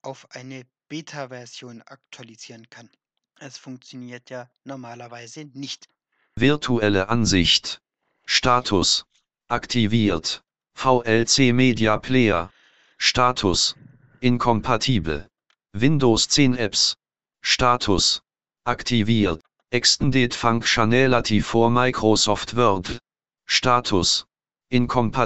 auf 0.03 0.29
eine 0.29 0.67
Beta-Version 0.87 1.81
aktualisieren 1.81 2.69
kann. 2.69 2.91
Es 3.39 3.57
funktioniert 3.57 4.29
ja 4.29 4.47
normalerweise 4.65 5.45
nicht. 5.45 5.89
Virtuelle 6.35 7.09
Ansicht. 7.09 7.81
Status. 8.27 9.07
Aktiviert. 9.47 10.43
VLC 10.75 11.53
Media 11.53 11.97
Player. 11.97 12.53
Status. 12.99 13.75
Inkompatibel. 14.19 15.27
Windows 15.75 16.27
10 16.27 16.55
Apps. 16.55 16.95
Status. 17.41 18.21
Aktiviert. 18.63 19.41
Extended 19.71 20.35
Functionality 20.35 21.41
for 21.41 21.71
Microsoft 21.71 22.55
Word. 22.55 22.99
Status. 23.47 24.23
Inkompatibel. 24.69 25.25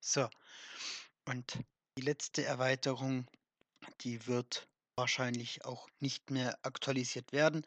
So, 0.00 0.28
und 1.24 1.58
die 1.98 2.02
letzte 2.02 2.44
Erweiterung, 2.44 3.26
die 4.02 4.28
wird 4.28 4.68
wahrscheinlich 4.94 5.64
auch 5.64 5.88
nicht 5.98 6.30
mehr 6.30 6.56
aktualisiert 6.62 7.32
werden. 7.32 7.66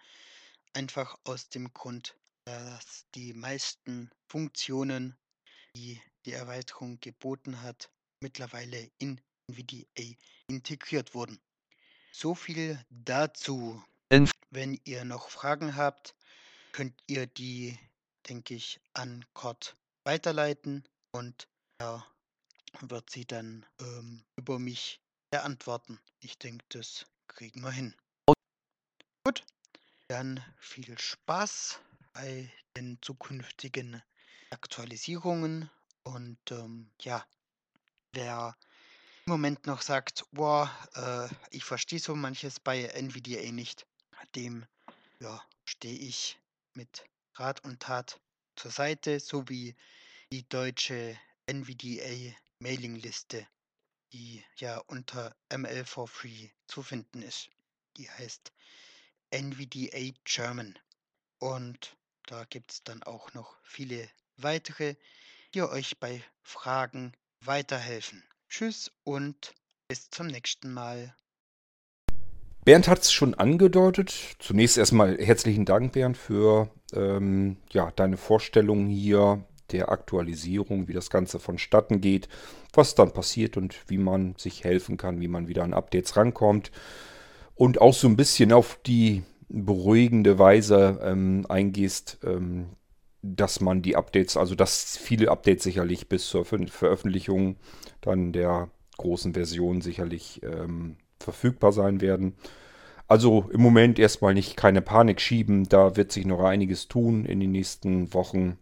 Einfach 0.71 1.17
aus 1.25 1.49
dem 1.49 1.73
Grund, 1.73 2.15
dass 2.45 3.05
die 3.15 3.33
meisten 3.33 4.09
Funktionen, 4.29 5.17
die 5.75 6.01
die 6.25 6.31
Erweiterung 6.31 7.01
geboten 7.01 7.61
hat, 7.61 7.91
mittlerweile 8.21 8.89
in 8.97 9.19
NVDA 9.49 10.15
integriert 10.47 11.13
wurden. 11.13 11.37
So 12.11 12.35
viel 12.35 12.83
dazu. 12.89 13.81
Wenn 14.49 14.79
ihr 14.83 15.05
noch 15.05 15.29
Fragen 15.29 15.77
habt, 15.77 16.13
könnt 16.73 17.01
ihr 17.07 17.25
die, 17.25 17.79
denke 18.27 18.53
ich, 18.53 18.81
an 18.93 19.25
Kurt 19.33 19.77
weiterleiten 20.03 20.83
und 21.11 21.47
er 21.79 22.05
wird 22.81 23.09
sie 23.09 23.25
dann 23.25 23.65
ähm, 23.79 24.23
über 24.35 24.59
mich 24.59 24.99
beantworten. 25.29 25.99
Ich 26.19 26.37
denke, 26.37 26.65
das 26.69 27.05
kriegen 27.27 27.61
wir 27.61 27.71
hin. 27.71 27.95
Gut, 29.23 29.43
dann 30.09 30.43
viel 30.57 30.97
Spaß 30.99 31.79
bei 32.13 32.51
den 32.75 32.97
zukünftigen 33.01 34.03
Aktualisierungen 34.49 35.69
und 36.03 36.39
ähm, 36.51 36.91
ja, 36.99 37.25
wer 38.11 38.57
Moment 39.31 39.65
noch 39.65 39.81
sagt, 39.81 40.25
boah, 40.33 40.69
äh, 40.93 41.33
ich 41.55 41.63
verstehe 41.63 41.99
so 41.99 42.17
manches 42.17 42.59
bei 42.59 42.83
NVDA 42.83 43.53
nicht, 43.53 43.87
dem 44.35 44.65
ja, 45.21 45.41
stehe 45.63 45.97
ich 45.97 46.37
mit 46.73 47.05
Rat 47.35 47.63
und 47.63 47.79
Tat 47.79 48.19
zur 48.57 48.71
Seite, 48.71 49.21
sowie 49.21 49.73
die 50.33 50.45
deutsche 50.49 51.17
NVDA 51.45 52.35
Mailingliste, 52.59 53.47
die 54.11 54.43
ja 54.57 54.79
unter 54.87 55.33
ML 55.49 55.85
for 55.85 56.09
Free 56.09 56.49
zu 56.67 56.83
finden 56.83 57.21
ist. 57.21 57.49
Die 57.95 58.09
heißt 58.09 58.51
NVDA 59.29 60.11
German. 60.25 60.77
Und 61.39 61.95
da 62.25 62.43
gibt 62.43 62.73
es 62.73 62.83
dann 62.83 63.01
auch 63.03 63.33
noch 63.33 63.55
viele 63.63 64.09
weitere, 64.35 64.97
die 65.53 65.61
euch 65.61 65.97
bei 66.01 66.21
Fragen 66.43 67.13
weiterhelfen. 67.39 68.21
Tschüss 68.51 68.91
und 69.05 69.53
bis 69.87 70.09
zum 70.09 70.27
nächsten 70.27 70.73
Mal. 70.73 71.15
Bernd 72.65 72.89
hat 72.89 72.99
es 72.99 73.13
schon 73.13 73.33
angedeutet. 73.33 74.13
Zunächst 74.39 74.77
erstmal 74.77 75.17
herzlichen 75.17 75.63
Dank, 75.63 75.93
Bernd, 75.93 76.17
für 76.17 76.69
ähm, 76.91 77.55
ja, 77.71 77.91
deine 77.91 78.17
Vorstellung 78.17 78.87
hier 78.87 79.45
der 79.71 79.89
Aktualisierung, 79.89 80.89
wie 80.89 80.93
das 80.93 81.09
Ganze 81.09 81.39
vonstatten 81.39 82.01
geht, 82.01 82.27
was 82.73 82.93
dann 82.93 83.13
passiert 83.13 83.55
und 83.55 83.89
wie 83.89 83.97
man 83.97 84.35
sich 84.37 84.65
helfen 84.65 84.97
kann, 84.97 85.21
wie 85.21 85.29
man 85.29 85.47
wieder 85.47 85.63
an 85.63 85.73
Updates 85.73 86.17
rankommt. 86.17 86.73
Und 87.55 87.79
auch 87.79 87.93
so 87.93 88.09
ein 88.09 88.17
bisschen 88.17 88.51
auf 88.51 88.77
die 88.85 89.23
beruhigende 89.47 90.39
Weise 90.39 90.99
ähm, 91.01 91.45
eingehst, 91.47 92.17
ähm, 92.25 92.67
dass 93.21 93.61
man 93.61 93.81
die 93.81 93.95
Updates, 93.95 94.37
also 94.37 94.55
dass 94.55 94.97
viele 94.97 95.29
Updates 95.29 95.63
sicherlich 95.63 96.09
bis 96.09 96.27
zur 96.27 96.45
Ver 96.45 96.67
Veröffentlichung 96.67 97.57
dann 98.01 98.33
der 98.33 98.69
großen 98.97 99.33
Version 99.33 99.81
sicherlich 99.81 100.41
ähm, 100.43 100.97
verfügbar 101.19 101.71
sein 101.71 102.01
werden. 102.01 102.35
Also 103.07 103.49
im 103.51 103.61
Moment 103.61 103.99
erstmal 103.99 104.33
nicht 104.33 104.55
keine 104.55 104.81
Panik 104.81 105.19
schieben, 105.19 105.67
da 105.67 105.95
wird 105.97 106.11
sich 106.11 106.25
noch 106.25 106.43
einiges 106.43 106.87
tun 106.87 107.25
in 107.25 107.39
den 107.39 107.51
nächsten 107.51 108.13
Wochen 108.13 108.57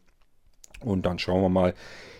und 0.81 1.05
dann 1.05 1.19
schauen 1.19 1.41
wir 1.41 1.49
mal, 1.49 1.73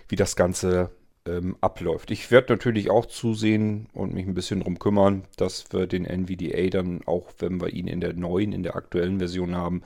wie 0.08 0.16
das 0.16 0.36
Ganze 0.36 0.92
ähm, 1.26 1.58
abläuft. 1.62 2.12
Ich 2.12 2.30
werde 2.32 2.54
natürlich 2.54 2.90
auch 2.90 3.06
zusehen 3.06 3.88
und 3.94 4.14
mich 4.14 4.26
ein 4.26 4.34
bisschen 4.34 4.60
darum 4.60 4.80
kümmern, 4.80 5.24
dass 5.38 5.72
wir 5.72 5.88
den 5.88 6.06
NVDA 6.06 6.70
dann 6.70 7.02
auch, 7.06 7.32
wenn 7.40 7.62
wir 7.62 7.70
ihn 7.70 7.88
in 7.88 8.02
der 8.02 8.14
neuen, 8.14 8.54
in 8.54 8.64
der 8.64 8.76
aktuellen 8.76 9.20
Version 9.20 9.56
haben, 9.56 9.82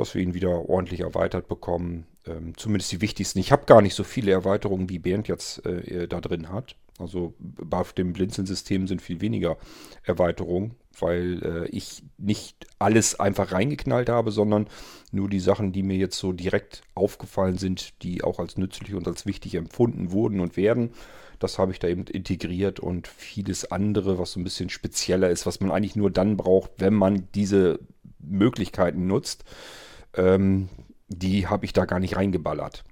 dass 0.00 0.14
wir 0.14 0.22
ihn 0.22 0.34
wieder 0.34 0.68
ordentlich 0.68 1.00
erweitert 1.00 1.48
bekommen. 1.48 2.06
Ähm, 2.26 2.56
zumindest 2.56 2.92
die 2.92 3.00
wichtigsten. 3.00 3.38
Ich 3.38 3.52
habe 3.52 3.66
gar 3.66 3.82
nicht 3.82 3.94
so 3.94 4.04
viele 4.04 4.32
Erweiterungen, 4.32 4.88
wie 4.88 4.98
Bernd 4.98 5.28
jetzt 5.28 5.64
äh, 5.66 6.08
da 6.08 6.20
drin 6.20 6.50
hat. 6.50 6.76
Also 6.98 7.34
bei 7.38 7.82
dem 7.96 8.12
Blinzeln-System 8.12 8.88
sind 8.88 9.00
viel 9.00 9.20
weniger 9.20 9.56
Erweiterungen, 10.02 10.74
weil 10.98 11.42
äh, 11.44 11.68
ich 11.68 12.02
nicht 12.18 12.66
alles 12.78 13.18
einfach 13.20 13.52
reingeknallt 13.52 14.08
habe, 14.08 14.32
sondern 14.32 14.66
nur 15.12 15.28
die 15.28 15.40
Sachen, 15.40 15.72
die 15.72 15.84
mir 15.84 15.96
jetzt 15.96 16.18
so 16.18 16.32
direkt 16.32 16.82
aufgefallen 16.94 17.56
sind, 17.56 18.02
die 18.02 18.24
auch 18.24 18.40
als 18.40 18.56
nützlich 18.56 18.94
und 18.94 19.06
als 19.06 19.26
wichtig 19.26 19.54
empfunden 19.54 20.10
wurden 20.10 20.40
und 20.40 20.56
werden. 20.56 20.90
Das 21.38 21.58
habe 21.58 21.70
ich 21.70 21.78
da 21.78 21.86
eben 21.86 22.04
integriert 22.04 22.80
und 22.80 23.06
vieles 23.06 23.70
andere, 23.70 24.18
was 24.18 24.32
so 24.32 24.40
ein 24.40 24.44
bisschen 24.44 24.68
spezieller 24.68 25.30
ist, 25.30 25.46
was 25.46 25.60
man 25.60 25.70
eigentlich 25.70 25.94
nur 25.94 26.10
dann 26.10 26.36
braucht, 26.36 26.72
wenn 26.78 26.94
man 26.94 27.28
diese 27.34 27.78
Möglichkeiten 28.18 29.06
nutzt, 29.06 29.44
ähm, 30.14 30.68
die 31.08 31.46
habe 31.46 31.64
ich 31.64 31.72
da 31.72 31.84
gar 31.84 32.00
nicht 32.00 32.16
reingeballert. 32.16 32.84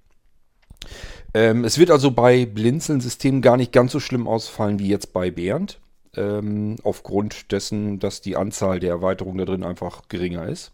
Ähm, 1.34 1.64
es 1.64 1.78
wird 1.78 1.90
also 1.90 2.10
bei 2.10 2.46
Blinzeln-Systemen 2.46 3.42
gar 3.42 3.56
nicht 3.56 3.72
ganz 3.72 3.92
so 3.92 4.00
schlimm 4.00 4.26
ausfallen 4.26 4.78
wie 4.78 4.88
jetzt 4.88 5.12
bei 5.12 5.30
Bernd. 5.30 5.80
Ähm, 6.14 6.76
aufgrund 6.82 7.52
dessen, 7.52 7.98
dass 7.98 8.22
die 8.22 8.36
Anzahl 8.36 8.80
der 8.80 8.90
Erweiterungen 8.90 9.36
da 9.38 9.44
drin 9.44 9.64
einfach 9.64 10.08
geringer 10.08 10.48
ist. 10.48 10.72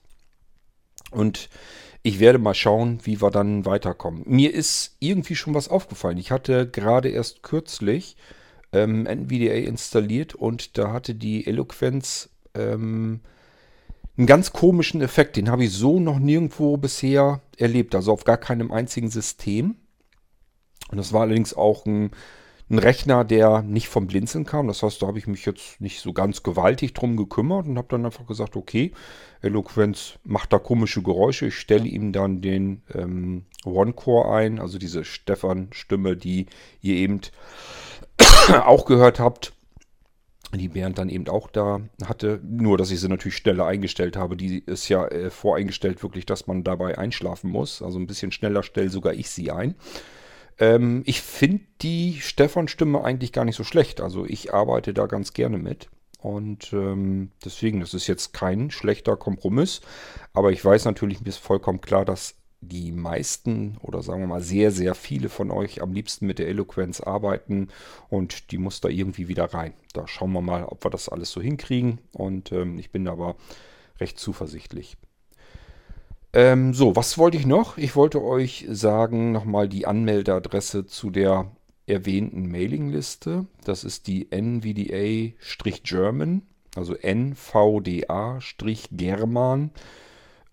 Und 1.11 1.48
ich 2.05 2.20
werde 2.20 2.38
mal 2.38 2.55
schauen, 2.55 3.00
wie 3.05 3.20
wir 3.20 3.31
dann 3.31 3.64
weiterkommen. 3.64 4.22
Mir 4.26 4.55
ist 4.55 4.96
irgendwie 5.00 5.35
schon 5.35 5.55
was 5.55 5.68
aufgefallen. 5.68 6.18
Ich 6.18 6.31
hatte 6.31 6.68
gerade 6.68 7.09
erst 7.09 7.42
kürzlich 7.42 8.16
ähm, 8.72 9.07
NVDA 9.07 9.55
installiert 9.55 10.35
und 10.35 10.78
da 10.78 10.92
hatte 10.92 11.14
die 11.14 11.46
Eloquenz 11.46 12.31
ähm, 12.55 13.20
einen 14.23 14.29
ganz 14.29 14.53
komischen 14.53 15.01
Effekt. 15.01 15.37
Den 15.37 15.51
habe 15.51 15.65
ich 15.65 15.73
so 15.73 15.99
noch 15.99 16.21
nirgendwo 16.21 16.77
bisher 16.77 17.41
erlebt. 17.59 17.97
Also 17.97 18.13
auf 18.13 18.23
gar 18.23 18.37
keinem 18.37 18.71
einzigen 18.71 19.11
System. 19.11 19.75
Und 20.93 20.99
das 20.99 21.13
war 21.13 21.23
allerdings 21.23 21.55
auch 21.55 21.87
ein, 21.87 22.13
ein 22.71 22.79
Rechner, 22.79 23.25
der 23.25 23.63
nicht 23.63 23.89
vom 23.89 24.07
Blinzeln 24.07 24.45
kam. 24.45 24.69
Das 24.69 24.85
heißt, 24.85 25.03
da 25.03 25.09
habe 25.09 25.19
ich 25.19 25.27
mich 25.27 25.45
jetzt 25.45 25.81
nicht 25.81 26.01
so 26.01 26.13
ganz 26.13 26.45
gewaltig 26.45 26.95
drum 26.95 27.17
gekümmert 27.17 27.67
und 27.67 27.77
habe 27.77 27.89
dann 27.91 28.07
einfach 28.07 28.25
gesagt, 28.29 28.55
okay, 28.55 28.93
Eloquenz 29.41 30.21
macht 30.23 30.53
da 30.53 30.61
komische 30.61 31.03
Geräusche. 31.03 31.47
Ich 31.47 31.57
stelle 31.57 31.89
ihm 31.89 32.13
dann 32.13 32.41
den 32.43 32.83
ähm, 32.95 33.47
One-Core 33.65 34.33
ein, 34.33 34.61
also 34.61 34.79
diese 34.79 35.05
Stefan-Stimme, 35.05 36.17
die 36.17 36.47
ihr 36.81 36.95
eben 36.95 37.23
auch 38.65 38.85
gehört 38.85 39.19
habt 39.19 39.53
die 40.59 40.69
Bernd 40.69 40.99
dann 40.99 41.09
eben 41.09 41.29
auch 41.29 41.49
da 41.49 41.81
hatte. 42.05 42.41
Nur, 42.43 42.79
dass 42.79 42.91
ich 42.91 43.01
sie 43.01 43.09
natürlich 43.09 43.37
schneller 43.37 43.67
eingestellt 43.67 44.17
habe. 44.17 44.37
Die 44.37 44.59
ist 44.59 44.88
ja 44.88 45.07
äh, 45.07 45.31
voreingestellt 45.31 46.03
wirklich, 46.03 46.27
dass 46.27 46.47
man 46.47 46.65
dabei 46.65 46.99
einschlafen 46.99 47.51
muss. 47.51 47.83
Also 47.83 47.99
ein 47.99 48.07
bisschen 48.07 48.33
schneller 48.33 48.62
stelle 48.62 48.91
sogar 48.91 49.15
ich 49.15 49.31
sie 49.31 49.51
ein. 49.51 49.75
Ähm, 50.59 51.03
ich 51.07 51.23
finde 51.23 51.65
die 51.81 52.19
Stefan-Stimme 52.21 53.03
eigentlich 53.03 53.33
gar 53.33 53.45
nicht 53.45 53.57
so 53.57 53.65
schlecht. 53.65 54.01
Also 54.01 54.25
ich 54.27 54.53
arbeite 54.53 54.95
da 54.95 55.07
ganz 55.07 55.33
gerne 55.33 55.59
mit. 55.59 55.88
Und 56.21 56.73
ähm, 56.73 57.33
deswegen, 57.45 57.81
das 57.81 57.95
ist 57.95 58.07
jetzt 58.07 58.33
kein 58.33 58.71
schlechter 58.71 59.17
Kompromiss. 59.17 59.81
Aber 60.33 60.53
ich 60.53 60.65
weiß 60.65 60.85
natürlich, 60.85 61.21
mir 61.21 61.29
ist 61.29 61.38
vollkommen 61.38 61.81
klar, 61.81 62.05
dass 62.05 62.37
die 62.62 62.92
meisten 62.92 63.77
oder 63.83 64.03
sagen 64.03 64.20
wir 64.20 64.29
mal 64.29 64.40
sehr, 64.40 64.70
sehr 64.70 64.94
viele 64.94 65.29
von 65.29 65.51
euch 65.51 65.83
am 65.83 65.92
liebsten 65.92 66.27
mit 66.27 66.38
der 66.38 66.48
Eloquenz 66.48 67.01
arbeiten 67.01 67.68
und 68.09 68.53
die 68.53 68.59
muss 68.59 68.81
da 68.81 68.88
irgendwie 68.88 69.29
wieder 69.29 69.53
rein. 69.53 69.75
Da 69.92 70.09
schauen 70.09 70.33
wir 70.33 70.40
mal, 70.40 70.64
ob 70.64 70.85
wir 70.85 70.90
das 70.90 71.09
alles 71.09 71.33
so 71.33 71.42
hinkriegen 71.42 71.98
und 72.12 72.53
ähm, 72.53 72.79
ich 72.79 72.90
bin 72.90 73.09
aber 73.09 73.37
recht 74.01 74.18
zuversichtlich. 74.18 74.96
Ähm, 76.33 76.72
so, 76.72 76.96
was 76.96 77.18
wollte 77.18 77.37
ich 77.37 77.44
noch? 77.44 77.77
Ich 77.77 77.94
wollte 77.94 78.22
euch 78.22 78.64
sagen, 78.70 79.33
nochmal 79.33 79.68
die 79.68 79.87
Anmeldeadresse 79.87 80.87
zu 80.87 81.11
der 81.11 81.51
erwähnten 81.87 82.51
Mailingliste. 82.51 83.44
Das 83.64 83.85
ist 83.85 84.07
die 84.07 84.31
NVDA-German, 84.31 86.40
also 86.75 86.94
NVDA-German. 86.94 89.70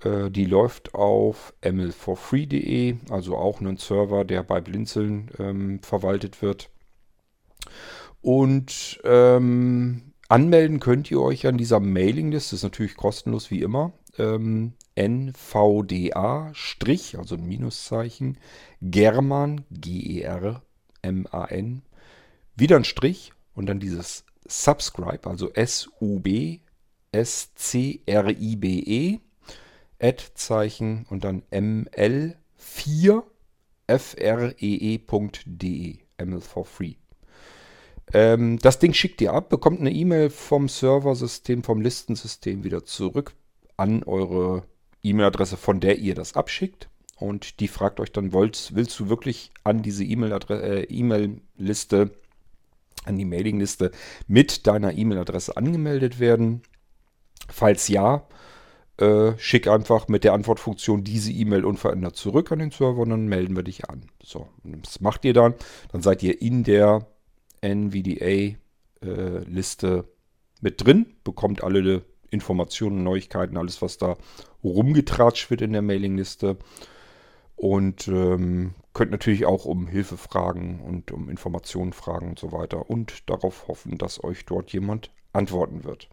Äh, 0.04 0.30
die 0.32 0.46
läuft 0.46 0.94
auf 0.94 1.54
ml4free.de, 1.62 2.98
also 3.10 3.36
auch 3.38 3.62
ein 3.62 3.78
Server, 3.78 4.26
der 4.26 4.44
bei 4.44 4.62
Blinzeln 4.62 5.32
ähm, 5.40 5.80
verwaltet 5.82 6.42
wird. 6.42 6.70
Und 8.22 9.00
ähm, 9.04 10.14
anmelden 10.28 10.80
könnt 10.80 11.10
ihr 11.12 11.22
euch 11.22 11.48
an 11.48 11.58
dieser 11.58 11.80
Mailingliste, 11.80 12.56
das 12.56 12.60
ist 12.60 12.64
natürlich 12.64 12.96
kostenlos 12.96 13.52
wie 13.52 13.62
immer. 13.62 13.94
Ähm, 14.18 14.74
NVDA, 14.96 16.52
Strich, 16.54 17.18
also 17.18 17.36
ein 17.36 17.48
Minuszeichen, 17.48 18.38
German, 18.82 19.64
G-E-R-M-A-N, 19.72 20.62
wieder 22.56 22.76
ein 22.76 22.84
Strich 22.84 23.32
und 23.56 23.68
dann 23.68 23.80
dieses 23.80 24.26
Subscribe, 24.46 25.30
also 25.30 25.50
S-U-B, 25.54 26.60
S-C-R-I-B-E, 27.12 28.00
Ad-Zeichen 30.02 31.06
und 31.10 31.24
dann 31.24 31.44
ml4 31.52 33.24
free.de, 33.98 35.98
ml 36.18 36.42
for 36.42 36.66
free. 36.66 36.96
Ähm, 38.14 38.58
das 38.60 38.80
Ding 38.80 38.94
schickt 38.94 39.22
ihr 39.22 39.34
ab, 39.34 39.50
bekommt 39.50 39.80
eine 39.80 39.92
E-Mail 39.92 40.30
vom 40.30 40.68
Serversystem, 40.68 41.64
vom 41.64 41.82
Listensystem 41.82 42.64
wieder 42.64 42.86
zurück 42.86 43.34
an 43.78 44.04
eure 44.04 44.64
E-Mail-Adresse, 45.04 45.58
von 45.58 45.80
der 45.80 46.00
ihr 46.00 46.16
das 46.16 46.36
abschickt. 46.36 46.90
Und 47.18 47.60
die 47.60 47.68
fragt 47.68 48.00
euch 48.00 48.12
dann, 48.12 48.34
willst, 48.34 48.76
willst 48.76 49.00
du 49.00 49.10
wirklich 49.10 49.52
an 49.64 49.82
diese 49.82 50.04
äh, 50.04 50.84
E-Mail-Liste, 50.84 51.98
äh, 51.98 52.06
e 52.06 52.10
an 53.06 53.18
die 53.18 53.26
Mailingliste 53.26 53.92
mit 54.28 54.68
deiner 54.68 54.98
E-Mail-Adresse 54.98 55.58
angemeldet 55.58 56.20
werden? 56.20 56.62
Falls 57.50 57.88
ja, 57.88 58.28
äh, 59.00 59.38
schick 59.38 59.68
einfach 59.68 60.08
mit 60.08 60.24
der 60.24 60.34
Antwortfunktion 60.34 61.04
diese 61.04 61.32
E-Mail 61.32 61.64
unverändert 61.66 62.16
zurück 62.16 62.52
an 62.52 62.60
den 62.60 62.72
Server 62.72 63.02
und 63.02 63.10
dann 63.12 63.28
melden 63.28 63.56
wir 63.56 63.64
dich 63.64 63.90
an. 63.90 64.02
So, 64.22 64.48
das 64.64 65.00
macht 65.00 65.24
ihr 65.26 65.34
dann. 65.34 65.56
Dann 65.92 66.02
seid 66.02 66.22
ihr 66.24 66.42
in 66.42 66.64
der 66.64 67.08
NVDA-Liste 67.62 68.58
äh, 69.88 70.04
mit 70.62 70.86
drin, 70.86 71.06
bekommt 71.24 71.64
alle 71.64 72.04
Informationen, 72.30 73.04
Neuigkeiten, 73.04 73.58
alles, 73.58 73.82
was 73.82 73.98
da 73.98 74.18
rumgetratscht 74.64 75.50
wird 75.50 75.62
in 75.62 75.74
der 75.74 75.82
Mailingliste. 75.82 76.58
Und 77.56 78.08
ähm, 78.08 78.74
könnt 78.94 79.12
natürlich 79.12 79.46
auch 79.46 79.66
um 79.66 79.88
Hilfe 79.88 80.18
fragen 80.18 80.80
und 80.82 81.12
um 81.12 81.30
Informationen 81.30 81.94
fragen 81.94 82.30
und 82.30 82.40
so 82.40 82.52
weiter. 82.52 82.90
Und 82.90 83.30
darauf 83.30 83.68
hoffen, 83.68 83.98
dass 83.98 84.24
euch 84.24 84.46
dort 84.46 84.72
jemand 84.72 85.12
antworten 85.34 85.84
wird. 85.84 86.10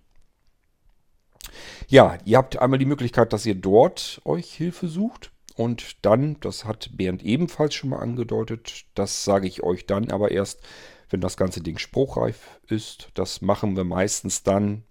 Ja, 1.89 2.19
ihr 2.25 2.39
habt 2.39 2.59
einmal 2.59 2.79
die 2.79 2.87
Möglichkeit, 2.87 3.33
dass 3.33 3.47
ihr 3.47 3.55
dort 3.55 4.21
euch 4.25 4.53
Hilfe 4.53 4.89
sucht. 4.89 5.31
Und 5.57 6.05
dann, 6.05 6.39
das 6.41 6.67
hat 6.67 6.91
Bernd 6.93 7.23
ebenfalls 7.23 7.75
schon 7.75 7.91
mal 7.91 8.01
angedeutet, 8.01 8.85
das 8.95 9.25
sage 9.25 9.49
ich 9.49 9.63
euch 9.63 9.87
dann 9.87 10.11
aber 10.11 10.31
erst, 10.31 10.61
wenn 11.09 11.21
das 11.21 11.37
ganze 11.39 11.63
Ding 11.63 11.79
spruchreif 11.79 12.61
ist. 12.69 13.09
Das 13.15 13.41
machen 13.41 13.75
wir 13.75 13.85
meistens 13.85 14.43
dann, 14.43 14.83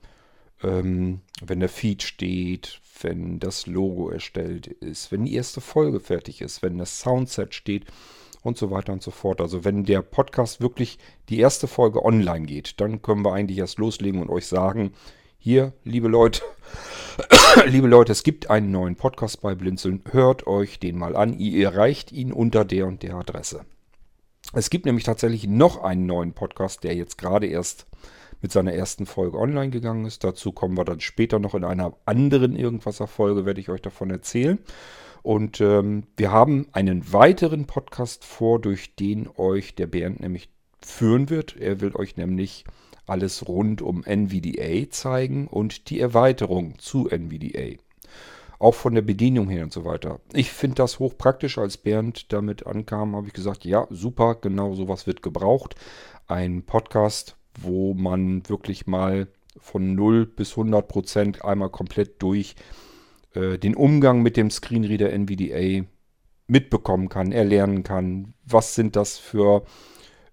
ähm, 0.63 1.21
wenn 1.45 1.59
der 1.59 1.69
Feed 1.69 2.01
steht, 2.01 2.81
wenn 3.01 3.39
das 3.39 3.67
Logo 3.67 4.09
erstellt 4.09 4.67
ist, 4.67 5.11
wenn 5.11 5.25
die 5.25 5.35
erste 5.35 5.61
Folge 5.61 5.99
fertig 5.99 6.41
ist, 6.41 6.63
wenn 6.63 6.77
das 6.77 6.99
Soundset 6.99 7.53
steht 7.53 7.85
und 8.41 8.57
so 8.57 8.71
weiter 8.71 8.93
und 8.93 9.03
so 9.03 9.11
fort. 9.11 9.41
Also 9.41 9.65
wenn 9.65 9.83
der 9.83 10.01
Podcast 10.01 10.61
wirklich 10.61 10.97
die 11.29 11.39
erste 11.39 11.67
Folge 11.67 12.03
online 12.03 12.45
geht, 12.45 12.79
dann 12.79 13.01
können 13.01 13.23
wir 13.23 13.33
eigentlich 13.33 13.57
erst 13.57 13.79
loslegen 13.79 14.21
und 14.21 14.29
euch 14.29 14.47
sagen, 14.47 14.93
hier, 15.45 15.73
liebe 15.84 16.08
Leute, 16.08 16.41
liebe 17.67 17.86
Leute, 17.86 18.12
es 18.12 18.23
gibt 18.23 18.49
einen 18.49 18.71
neuen 18.71 18.95
Podcast 18.95 19.43
bei 19.43 19.53
Blinzeln. 19.53 20.01
Hört 20.10 20.47
euch 20.47 20.79
den 20.79 20.97
mal 20.97 21.15
an. 21.15 21.38
Ihr 21.38 21.67
erreicht 21.67 22.12
ihn 22.12 22.34
unter 22.34 22.65
der 22.65 22.88
und 22.88 23.03
der 23.03 23.13
Adresse. 23.13 23.63
Es 24.53 24.71
gibt 24.71 24.88
nämlich 24.88 25.03
tatsächlich 25.03 25.45
noch 25.45 25.84
einen 25.84 26.08
neuen 26.08 26.34
Podcast, 26.34 26.84
der 26.84 26.95
jetzt 26.95 27.19
gerade 27.19 27.45
erst 27.45 27.86
mit 28.41 28.51
seiner 28.51 28.73
ersten 28.73 29.05
Folge 29.05 29.38
online 29.38 29.69
gegangen 29.69 30.05
ist. 30.05 30.23
Dazu 30.23 30.51
kommen 30.51 30.75
wir 30.75 30.84
dann 30.84 30.99
später 30.99 31.38
noch 31.38 31.53
in 31.53 31.63
einer 31.63 31.95
anderen 32.05 32.55
Irgendwasser-Folge, 32.55 33.45
werde 33.45 33.62
ich 33.62 33.69
euch 33.69 33.84
davon 33.84 34.10
erzählen. 34.10 34.58
Und 35.21 35.62
ähm, 35.62 36.08
wir 36.17 36.31
haben 36.31 36.69
einen 36.71 37.13
weiteren 37.13 37.65
Podcast 37.65 38.25
vor, 38.25 38.60
durch 38.60 38.95
den 38.95 39.29
euch 39.38 39.75
der 39.75 39.86
Bernd 39.86 40.21
nämlich 40.21 40.49
führen 40.81 41.29
wird. 41.29 41.55
Er 41.55 41.81
will 41.81 41.95
euch 41.95 42.17
nämlich 42.17 42.65
alles 43.07 43.47
rund 43.47 43.81
um 43.81 44.03
NVDA 44.03 44.89
zeigen 44.89 45.47
und 45.47 45.89
die 45.89 45.99
Erweiterung 45.99 46.77
zu 46.79 47.09
NVDA. 47.09 47.77
Auch 48.57 48.73
von 48.73 48.95
der 48.95 49.01
Bedienung 49.01 49.49
her 49.49 49.63
und 49.63 49.73
so 49.73 49.83
weiter. 49.85 50.19
Ich 50.33 50.51
finde 50.51 50.75
das 50.75 50.99
hochpraktisch. 50.99 51.57
Als 51.57 51.77
Bernd 51.77 52.31
damit 52.31 52.65
ankam, 52.65 53.15
habe 53.15 53.27
ich 53.27 53.33
gesagt, 53.33 53.65
ja, 53.65 53.87
super, 53.89 54.35
genau 54.35 54.73
sowas 54.73 55.07
wird 55.07 55.21
gebraucht. 55.21 55.75
Ein 56.27 56.63
Podcast, 56.63 57.35
wo 57.59 57.93
man 57.93 58.47
wirklich 58.49 58.87
mal 58.87 59.27
von 59.57 59.95
0 59.95 60.25
bis 60.25 60.51
100 60.51 60.87
Prozent 60.87 61.45
einmal 61.45 61.69
komplett 61.69 62.21
durch 62.21 62.55
äh, 63.33 63.57
den 63.57 63.75
Umgang 63.75 64.21
mit 64.21 64.37
dem 64.37 64.49
Screenreader 64.49 65.11
NVDA 65.11 65.85
mitbekommen 66.47 67.09
kann, 67.09 67.31
erlernen 67.31 67.83
kann. 67.83 68.33
Was 68.45 68.75
sind 68.75 68.95
das 68.95 69.17
für 69.17 69.63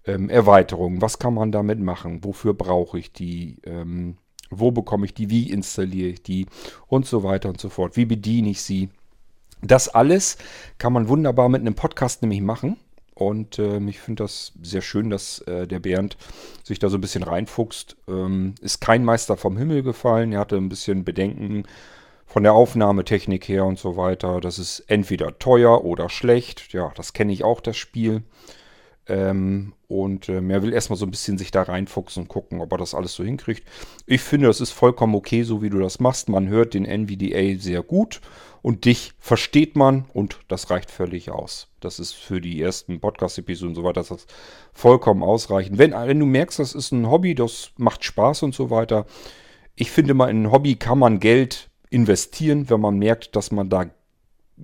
ähm, 0.05 0.29
Erweiterungen? 0.29 1.01
Was 1.01 1.19
kann 1.19 1.33
man 1.33 1.51
damit 1.51 1.79
machen? 1.79 2.23
Wofür 2.23 2.53
brauche 2.53 2.99
ich 2.99 3.13
die? 3.13 3.57
Ähm, 3.63 4.17
wo 4.49 4.71
bekomme 4.71 5.05
ich 5.05 5.13
die? 5.13 5.29
Wie 5.29 5.49
installiere 5.49 6.09
ich 6.09 6.23
die? 6.23 6.47
Und 6.87 7.05
so 7.05 7.23
weiter 7.23 7.49
und 7.49 7.59
so 7.59 7.69
fort. 7.69 7.97
Wie 7.97 8.05
bediene 8.05 8.49
ich 8.49 8.61
sie? 8.61 8.89
Das 9.61 9.89
alles 9.89 10.37
kann 10.77 10.93
man 10.93 11.07
wunderbar 11.07 11.49
mit 11.49 11.61
einem 11.61 11.75
Podcast 11.75 12.21
nämlich 12.21 12.41
machen. 12.41 12.77
Und 13.15 13.59
äh, 13.59 13.77
ich 13.87 13.99
finde 13.99 14.23
das 14.23 14.53
sehr 14.61 14.81
schön, 14.81 15.09
dass 15.09 15.39
äh, 15.41 15.67
der 15.67 15.79
Bernd 15.79 16.17
sich 16.63 16.79
da 16.79 16.89
so 16.89 16.97
ein 16.97 17.01
bisschen 17.01 17.23
reinfuchst. 17.23 17.95
Ähm, 18.07 18.55
ist 18.61 18.81
kein 18.81 19.05
Meister 19.05 19.37
vom 19.37 19.57
Himmel 19.57 19.83
gefallen. 19.83 20.33
Er 20.33 20.39
hatte 20.39 20.57
ein 20.57 20.69
bisschen 20.69 21.05
Bedenken 21.05 21.63
von 22.25 22.43
der 22.43 22.53
Aufnahmetechnik 22.53 23.47
her 23.47 23.65
und 23.65 23.77
so 23.77 23.95
weiter. 23.95 24.41
Das 24.41 24.57
ist 24.57 24.79
entweder 24.87 25.37
teuer 25.37 25.85
oder 25.85 26.09
schlecht. 26.09 26.73
Ja, 26.73 26.91
das 26.95 27.13
kenne 27.13 27.31
ich 27.31 27.43
auch, 27.43 27.61
das 27.61 27.77
Spiel. 27.77 28.23
Ähm, 29.07 29.73
und 29.87 30.29
ähm, 30.29 30.49
er 30.49 30.63
will 30.63 30.73
erstmal 30.73 30.97
so 30.97 31.05
ein 31.05 31.11
bisschen 31.11 31.37
sich 31.37 31.51
da 31.51 31.63
reinfuchsen 31.63 32.23
und 32.23 32.29
gucken, 32.29 32.61
ob 32.61 32.71
er 32.71 32.77
das 32.77 32.95
alles 32.95 33.13
so 33.13 33.23
hinkriegt. 33.23 33.67
Ich 34.05 34.21
finde, 34.21 34.47
das 34.47 34.61
ist 34.61 34.71
vollkommen 34.71 35.15
okay, 35.15 35.43
so 35.43 35.61
wie 35.61 35.69
du 35.69 35.79
das 35.79 35.99
machst. 35.99 36.29
Man 36.29 36.47
hört 36.47 36.73
den 36.73 36.85
NVDA 36.85 37.59
sehr 37.59 37.83
gut 37.83 38.21
und 38.61 38.85
dich 38.85 39.11
versteht 39.19 39.75
man 39.75 40.05
und 40.13 40.39
das 40.47 40.69
reicht 40.69 40.89
völlig 40.89 41.29
aus. 41.29 41.67
Das 41.81 41.99
ist 41.99 42.13
für 42.13 42.39
die 42.39 42.61
ersten 42.61 43.01
Podcast-Episoden 43.01 43.71
und 43.71 43.75
so 43.75 43.83
weiter, 43.83 44.03
das 44.03 44.25
vollkommen 44.71 45.21
ausreichend. 45.21 45.77
Wenn, 45.77 45.91
wenn 45.91 46.19
du 46.19 46.25
merkst, 46.25 46.59
das 46.59 46.73
ist 46.73 46.93
ein 46.93 47.09
Hobby, 47.09 47.35
das 47.35 47.71
macht 47.77 48.05
Spaß 48.05 48.43
und 48.43 48.55
so 48.55 48.69
weiter. 48.69 49.05
Ich 49.75 49.91
finde 49.91 50.13
mal, 50.13 50.29
in 50.29 50.43
ein 50.43 50.51
Hobby 50.51 50.75
kann 50.75 50.97
man 50.97 51.19
Geld 51.19 51.69
investieren, 51.89 52.69
wenn 52.69 52.79
man 52.79 52.97
merkt, 52.97 53.35
dass 53.35 53.51
man 53.51 53.69
da 53.69 53.85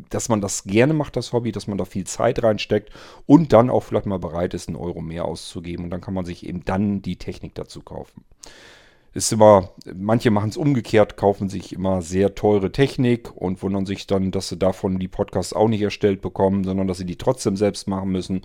dass 0.09 0.29
man 0.29 0.41
das 0.41 0.63
gerne 0.63 0.93
macht, 0.93 1.15
das 1.15 1.33
Hobby, 1.33 1.51
dass 1.51 1.67
man 1.67 1.77
da 1.77 1.85
viel 1.85 2.05
Zeit 2.05 2.43
reinsteckt 2.43 2.91
und 3.25 3.53
dann 3.53 3.69
auch 3.69 3.81
vielleicht 3.81 4.05
mal 4.05 4.19
bereit 4.19 4.53
ist, 4.53 4.67
einen 4.67 4.77
Euro 4.77 5.01
mehr 5.01 5.25
auszugeben. 5.25 5.85
Und 5.85 5.91
dann 5.91 6.01
kann 6.01 6.13
man 6.13 6.25
sich 6.25 6.45
eben 6.45 6.63
dann 6.65 7.01
die 7.01 7.17
Technik 7.17 7.55
dazu 7.55 7.81
kaufen. 7.81 8.23
Ist 9.13 9.31
immer, 9.31 9.71
manche 9.95 10.29
machen 10.29 10.49
es 10.49 10.57
umgekehrt, 10.57 11.17
kaufen 11.17 11.49
sich 11.49 11.73
immer 11.73 12.01
sehr 12.01 12.35
teure 12.35 12.71
Technik 12.71 13.35
und 13.35 13.63
wundern 13.63 13.87
sich 13.87 14.05
dann, 14.05 14.29
dass 14.31 14.49
sie 14.49 14.57
davon 14.57 14.99
die 14.99 15.07
Podcasts 15.07 15.53
auch 15.53 15.67
nicht 15.67 15.81
erstellt 15.81 16.21
bekommen, 16.21 16.63
sondern 16.63 16.87
dass 16.87 16.99
sie 16.99 17.05
die 17.05 17.17
trotzdem 17.17 17.57
selbst 17.57 17.87
machen 17.87 18.11
müssen. 18.11 18.41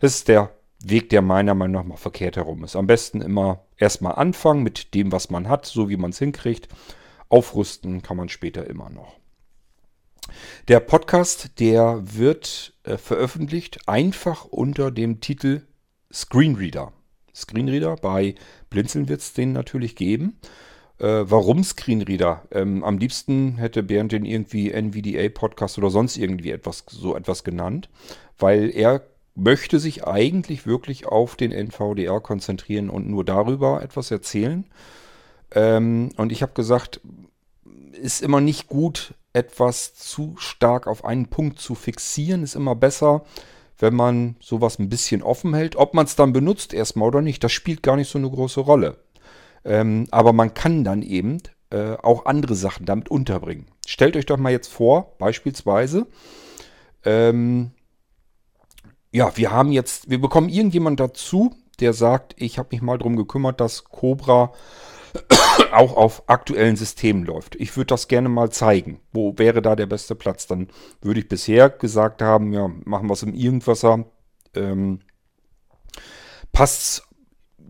Das 0.00 0.14
ist 0.14 0.28
der 0.28 0.50
Weg, 0.82 1.10
der 1.10 1.22
meiner 1.22 1.54
Meinung 1.54 1.82
nach 1.82 1.88
mal 1.88 1.96
verkehrt 1.96 2.36
herum 2.36 2.64
ist. 2.64 2.76
Am 2.76 2.86
besten 2.86 3.20
immer 3.20 3.64
erstmal 3.76 4.14
anfangen 4.14 4.62
mit 4.62 4.94
dem, 4.94 5.12
was 5.12 5.28
man 5.28 5.48
hat, 5.48 5.66
so 5.66 5.88
wie 5.88 5.96
man 5.96 6.10
es 6.10 6.18
hinkriegt. 6.18 6.68
Aufrüsten 7.28 8.00
kann 8.02 8.16
man 8.16 8.28
später 8.28 8.66
immer 8.66 8.88
noch. 8.88 9.17
Der 10.68 10.80
Podcast, 10.80 11.60
der 11.60 12.00
wird 12.02 12.74
äh, 12.84 12.96
veröffentlicht 12.96 13.88
einfach 13.88 14.44
unter 14.44 14.90
dem 14.90 15.20
Titel 15.20 15.62
Screenreader. 16.12 16.92
Screenreader, 17.34 17.96
bei 17.96 18.34
Blinzeln 18.70 19.08
wird 19.08 19.20
es 19.20 19.32
den 19.32 19.52
natürlich 19.52 19.96
geben. 19.96 20.38
Äh, 20.98 21.24
warum 21.26 21.62
Screenreader? 21.62 22.42
Ähm, 22.50 22.82
am 22.82 22.98
liebsten 22.98 23.56
hätte 23.56 23.82
Bernd 23.82 24.12
den 24.12 24.24
irgendwie 24.24 24.72
NVDA-Podcast 24.72 25.78
oder 25.78 25.90
sonst 25.90 26.16
irgendwie 26.16 26.50
etwas, 26.50 26.84
so 26.88 27.16
etwas 27.16 27.44
genannt, 27.44 27.88
weil 28.38 28.70
er 28.70 29.02
möchte 29.34 29.78
sich 29.78 30.04
eigentlich 30.04 30.66
wirklich 30.66 31.06
auf 31.06 31.36
den 31.36 31.52
NVDA 31.52 32.18
konzentrieren 32.18 32.90
und 32.90 33.08
nur 33.08 33.24
darüber 33.24 33.82
etwas 33.82 34.10
erzählen. 34.10 34.66
Ähm, 35.52 36.10
und 36.16 36.32
ich 36.32 36.42
habe 36.42 36.52
gesagt, 36.54 37.00
ist 37.92 38.20
immer 38.20 38.40
nicht 38.40 38.66
gut, 38.66 39.14
etwas 39.38 39.94
zu 39.94 40.34
stark 40.36 40.86
auf 40.86 41.04
einen 41.04 41.28
Punkt 41.28 41.60
zu 41.60 41.74
fixieren, 41.74 42.42
ist 42.42 42.56
immer 42.56 42.74
besser, 42.74 43.22
wenn 43.78 43.94
man 43.94 44.36
sowas 44.40 44.78
ein 44.78 44.88
bisschen 44.88 45.22
offen 45.22 45.54
hält. 45.54 45.76
Ob 45.76 45.94
man 45.94 46.06
es 46.06 46.16
dann 46.16 46.32
benutzt 46.32 46.74
erstmal 46.74 47.08
oder 47.08 47.22
nicht, 47.22 47.44
das 47.44 47.52
spielt 47.52 47.82
gar 47.82 47.96
nicht 47.96 48.10
so 48.10 48.18
eine 48.18 48.28
große 48.28 48.60
Rolle. 48.60 48.98
Ähm, 49.64 50.08
aber 50.10 50.32
man 50.32 50.54
kann 50.54 50.82
dann 50.82 51.02
eben 51.02 51.38
äh, 51.70 51.94
auch 52.02 52.26
andere 52.26 52.54
Sachen 52.54 52.86
damit 52.86 53.10
unterbringen. 53.10 53.66
Stellt 53.86 54.16
euch 54.16 54.26
doch 54.26 54.36
mal 54.36 54.50
jetzt 54.50 54.72
vor, 54.72 55.16
beispielsweise, 55.18 56.06
ähm, 57.04 57.70
ja, 59.12 59.36
wir 59.36 59.52
haben 59.52 59.72
jetzt, 59.72 60.10
wir 60.10 60.20
bekommen 60.20 60.48
irgendjemand 60.48 60.98
dazu, 61.00 61.54
der 61.80 61.92
sagt, 61.92 62.34
ich 62.36 62.58
habe 62.58 62.70
mich 62.72 62.82
mal 62.82 62.98
darum 62.98 63.16
gekümmert, 63.16 63.60
dass 63.60 63.84
Cobra 63.84 64.52
auch 65.72 65.96
auf 65.96 66.28
aktuellen 66.28 66.76
Systemen 66.76 67.24
läuft. 67.24 67.56
Ich 67.56 67.76
würde 67.76 67.86
das 67.86 68.08
gerne 68.08 68.28
mal 68.28 68.50
zeigen. 68.50 69.00
Wo 69.12 69.34
wäre 69.36 69.62
da 69.62 69.76
der 69.76 69.86
beste 69.86 70.14
Platz? 70.14 70.46
Dann 70.46 70.68
würde 71.00 71.20
ich 71.20 71.28
bisher 71.28 71.70
gesagt 71.70 72.22
haben, 72.22 72.52
ja, 72.52 72.68
machen 72.84 73.08
wir 73.08 73.14
es 73.14 73.22
im 73.22 73.34
Irgendwasser. 73.34 74.04
Ähm, 74.54 75.00
passt 76.52 77.06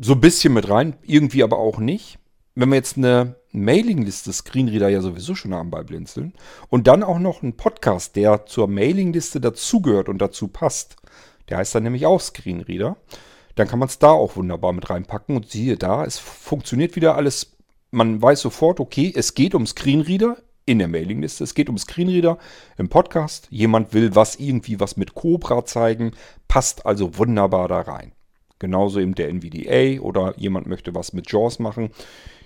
so 0.01 0.13
ein 0.15 0.21
bisschen 0.21 0.55
mit 0.55 0.69
rein, 0.69 0.97
irgendwie 1.03 1.43
aber 1.43 1.59
auch 1.59 1.79
nicht. 1.79 2.19
Wenn 2.55 2.71
wir 2.71 2.77
jetzt 2.77 2.97
eine 2.97 3.37
Mailingliste, 3.53 4.33
Screenreader 4.33 4.89
ja 4.89 5.01
sowieso 5.01 5.35
schon 5.35 5.55
haben 5.55 5.71
bei 5.71 5.83
Blinzeln, 5.83 6.35
und 6.69 6.87
dann 6.87 7.03
auch 7.03 7.19
noch 7.19 7.43
einen 7.43 7.57
Podcast, 7.57 8.17
der 8.17 8.47
zur 8.47 8.69
Mailingliste 8.69 9.41
dazugehört 9.41 10.09
und 10.09 10.19
dazu 10.19 10.49
passt, 10.49 10.97
der 11.49 11.59
heißt 11.59 11.75
dann 11.75 11.85
nämlich 11.85 12.07
auch 12.07 12.21
Screenreader, 12.21 12.97
dann 13.59 13.67
kann 13.67 13.81
man 13.81 13.89
es 13.89 13.99
da 13.99 14.11
auch 14.11 14.37
wunderbar 14.37 14.73
mit 14.73 14.89
reinpacken 14.89 15.35
und 15.35 15.51
siehe 15.51 15.77
da, 15.77 16.05
es 16.05 16.19
funktioniert 16.19 16.95
wieder 16.95 17.17
alles. 17.17 17.57
Man 17.91 18.23
weiß 18.23 18.41
sofort, 18.41 18.79
okay, 18.79 19.13
es 19.15 19.35
geht 19.35 19.55
um 19.55 19.67
Screenreader 19.67 20.37
in 20.65 20.79
der 20.79 20.87
Mailingliste, 20.87 21.43
es 21.43 21.55
geht 21.55 21.69
um 21.69 21.77
Screenreader 21.77 22.39
im 22.77 22.89
Podcast. 22.89 23.49
Jemand 23.51 23.95
will 23.95 24.15
was 24.15 24.37
irgendwie 24.37 24.79
was 24.79 24.97
mit 24.97 25.15
Cobra 25.15 25.65
zeigen, 25.65 26.13
passt 26.47 26.87
also 26.87 27.19
wunderbar 27.19 27.67
da 27.67 27.81
rein. 27.81 28.13
Genauso 28.61 29.01
eben 29.01 29.15
der 29.15 29.29
NVDA 29.29 30.01
oder 30.03 30.35
jemand 30.37 30.67
möchte 30.67 30.95
was 30.95 31.13
mit 31.13 31.31
JAWS 31.31 31.59
machen. 31.59 31.91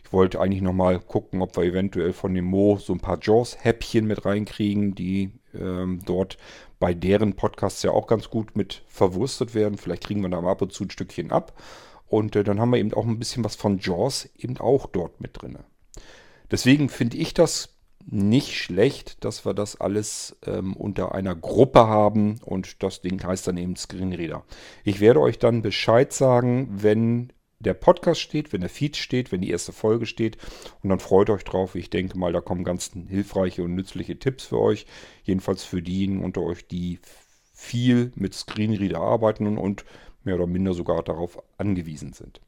Ich 0.05 0.13
wollte 0.13 0.41
eigentlich 0.41 0.63
nochmal 0.63 0.99
gucken, 0.99 1.43
ob 1.43 1.57
wir 1.57 1.65
eventuell 1.65 2.13
von 2.13 2.35
dem 2.35 2.47
Mo 2.47 2.79
so 2.79 2.93
ein 2.93 3.01
paar 3.01 3.19
Jaws-Häppchen 3.21 4.07
mit 4.07 4.25
reinkriegen, 4.25 4.95
die 4.95 5.33
ähm, 5.55 6.01
dort 6.05 6.39
bei 6.79 6.95
deren 6.95 7.35
Podcasts 7.35 7.83
ja 7.83 7.93
auch 7.93 8.07
ganz 8.07 8.31
gut 8.31 8.57
mit 8.57 8.83
verwurstet 8.87 9.55
werden. 9.55 9.79
Vielleicht 9.79 10.05
kriegen 10.05 10.21
wir 10.23 10.29
da 10.29 10.41
mal 10.41 10.53
ab 10.53 10.63
und 10.63 10.73
zu 10.73 10.85
ein 10.85 10.91
Stückchen 10.91 11.31
ab. 11.31 11.61
Und 12.07 12.37
äh, 12.37 12.45
dann 12.45 12.61
haben 12.61 12.71
wir 12.71 12.79
eben 12.79 12.93
auch 12.95 13.07
ein 13.07 13.19
bisschen 13.19 13.45
was 13.45 13.57
von 13.57 13.79
Jaws 13.79 14.29
eben 14.37 14.59
auch 14.59 14.87
dort 14.87 15.21
mit 15.21 15.41
drin. 15.41 15.59
Deswegen 16.51 16.89
finde 16.89 17.17
ich 17.17 17.33
das 17.33 17.73
nicht 18.05 18.57
schlecht, 18.57 19.25
dass 19.25 19.47
wir 19.47 19.55
das 19.55 19.81
alles 19.81 20.37
ähm, 20.47 20.75
unter 20.75 21.15
einer 21.15 21.35
Gruppe 21.35 21.87
haben 21.87 22.41
und 22.45 22.83
das 22.83 23.01
Ding 23.01 23.23
heißt 23.23 23.47
dann 23.47 23.57
eben 23.57 23.77
Screenreader. 23.77 24.45
Ich 24.85 25.01
werde 25.01 25.21
euch 25.21 25.39
dann 25.39 25.63
Bescheid 25.63 26.13
sagen, 26.13 26.69
wenn 26.71 27.33
der 27.63 27.75
Podcast 27.75 28.21
steht, 28.21 28.53
wenn 28.53 28.61
der 28.61 28.71
Feed 28.71 28.97
steht, 28.97 29.33
wenn 29.33 29.41
die 29.41 29.51
erste 29.51 29.73
Folge 29.73 30.07
steht 30.07 30.37
und 30.83 30.91
dann 30.91 31.01
freut 31.01 31.31
euch 31.31 31.45
drauf. 31.45 31.75
Ich 31.75 31.91
denke 31.91 32.19
mal, 32.19 32.33
da 32.33 32.41
kommen 32.41 32.65
ganz 32.65 32.93
hilfreiche 33.09 33.63
und 33.63 33.75
nützliche 33.75 34.19
Tipps 34.19 34.45
für 34.45 34.59
euch. 34.59 34.87
Jedenfalls 35.25 35.65
für 35.65 35.83
diejenigen 35.83 36.25
unter 36.25 36.43
euch, 36.43 36.67
die 36.67 36.99
viel 37.55 38.13
mit 38.17 38.35
Screenreader 38.35 39.01
arbeiten 39.01 39.57
und 39.57 39.85
mehr 40.25 40.35
oder 40.35 40.47
minder 40.47 40.75
sogar 40.75 41.03
darauf 41.03 41.43
angewiesen 41.59 42.13
sind. 42.13 42.41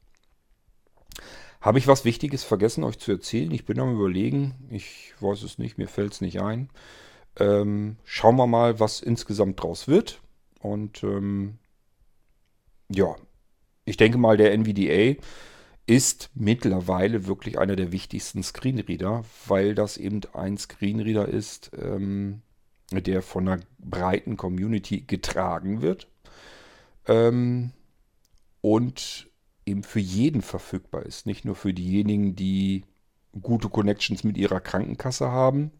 Habe 1.61 1.79
ich 1.79 1.87
was 1.87 2.05
Wichtiges 2.05 2.43
vergessen, 2.43 2.83
euch 2.83 2.99
zu 2.99 3.11
erzählen? 3.11 3.51
Ich 3.51 3.65
bin 3.65 3.79
am 3.79 3.95
Überlegen. 3.95 4.53
Ich 4.69 5.13
weiß 5.19 5.41
es 5.43 5.57
nicht, 5.57 5.77
mir 5.77 5.87
fällt 5.87 6.13
es 6.13 6.21
nicht 6.21 6.41
ein. 6.41 6.69
Ähm, 7.37 7.97
schauen 8.03 8.35
wir 8.35 8.47
mal, 8.47 8.79
was 8.79 9.01
insgesamt 9.01 9.61
draus 9.61 9.87
wird. 9.87 10.21
Und 10.59 11.03
ähm, 11.03 11.57
ja, 12.89 13.15
ich 13.85 13.97
denke 13.97 14.17
mal, 14.17 14.37
der 14.37 14.53
NVDA 14.53 15.21
ist 15.87 16.31
mittlerweile 16.33 17.27
wirklich 17.27 17.59
einer 17.59 17.75
der 17.75 17.91
wichtigsten 17.91 18.41
Screenreader, 18.41 19.23
weil 19.47 19.75
das 19.75 19.97
eben 19.97 20.21
ein 20.33 20.57
Screenreader 20.57 21.27
ist, 21.27 21.71
ähm, 21.79 22.41
der 22.91 23.21
von 23.21 23.47
einer 23.47 23.61
breiten 23.77 24.35
Community 24.35 25.01
getragen 25.01 25.81
wird. 25.81 26.07
Ähm, 27.07 27.71
und 28.61 29.29
eben 29.67 29.83
für 29.83 29.99
jeden 29.99 30.41
verfügbar 30.41 31.05
ist. 31.05 31.27
Nicht 31.27 31.45
nur 31.45 31.55
für 31.55 31.73
diejenigen, 31.73 32.35
die 32.35 32.83
gute 33.39 33.69
Connections 33.69 34.23
mit 34.23 34.37
ihrer 34.37 34.59
Krankenkasse 34.59 35.29
haben 35.31 35.71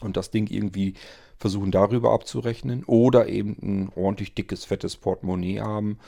und 0.00 0.16
das 0.16 0.30
Ding 0.30 0.48
irgendwie 0.48 0.94
versuchen 1.38 1.70
darüber 1.70 2.12
abzurechnen 2.12 2.84
oder 2.84 3.28
eben 3.28 3.56
ein 3.62 3.92
ordentlich 3.94 4.34
dickes, 4.34 4.64
fettes 4.64 4.96
Portemonnaie 4.96 5.60
haben, 5.60 5.98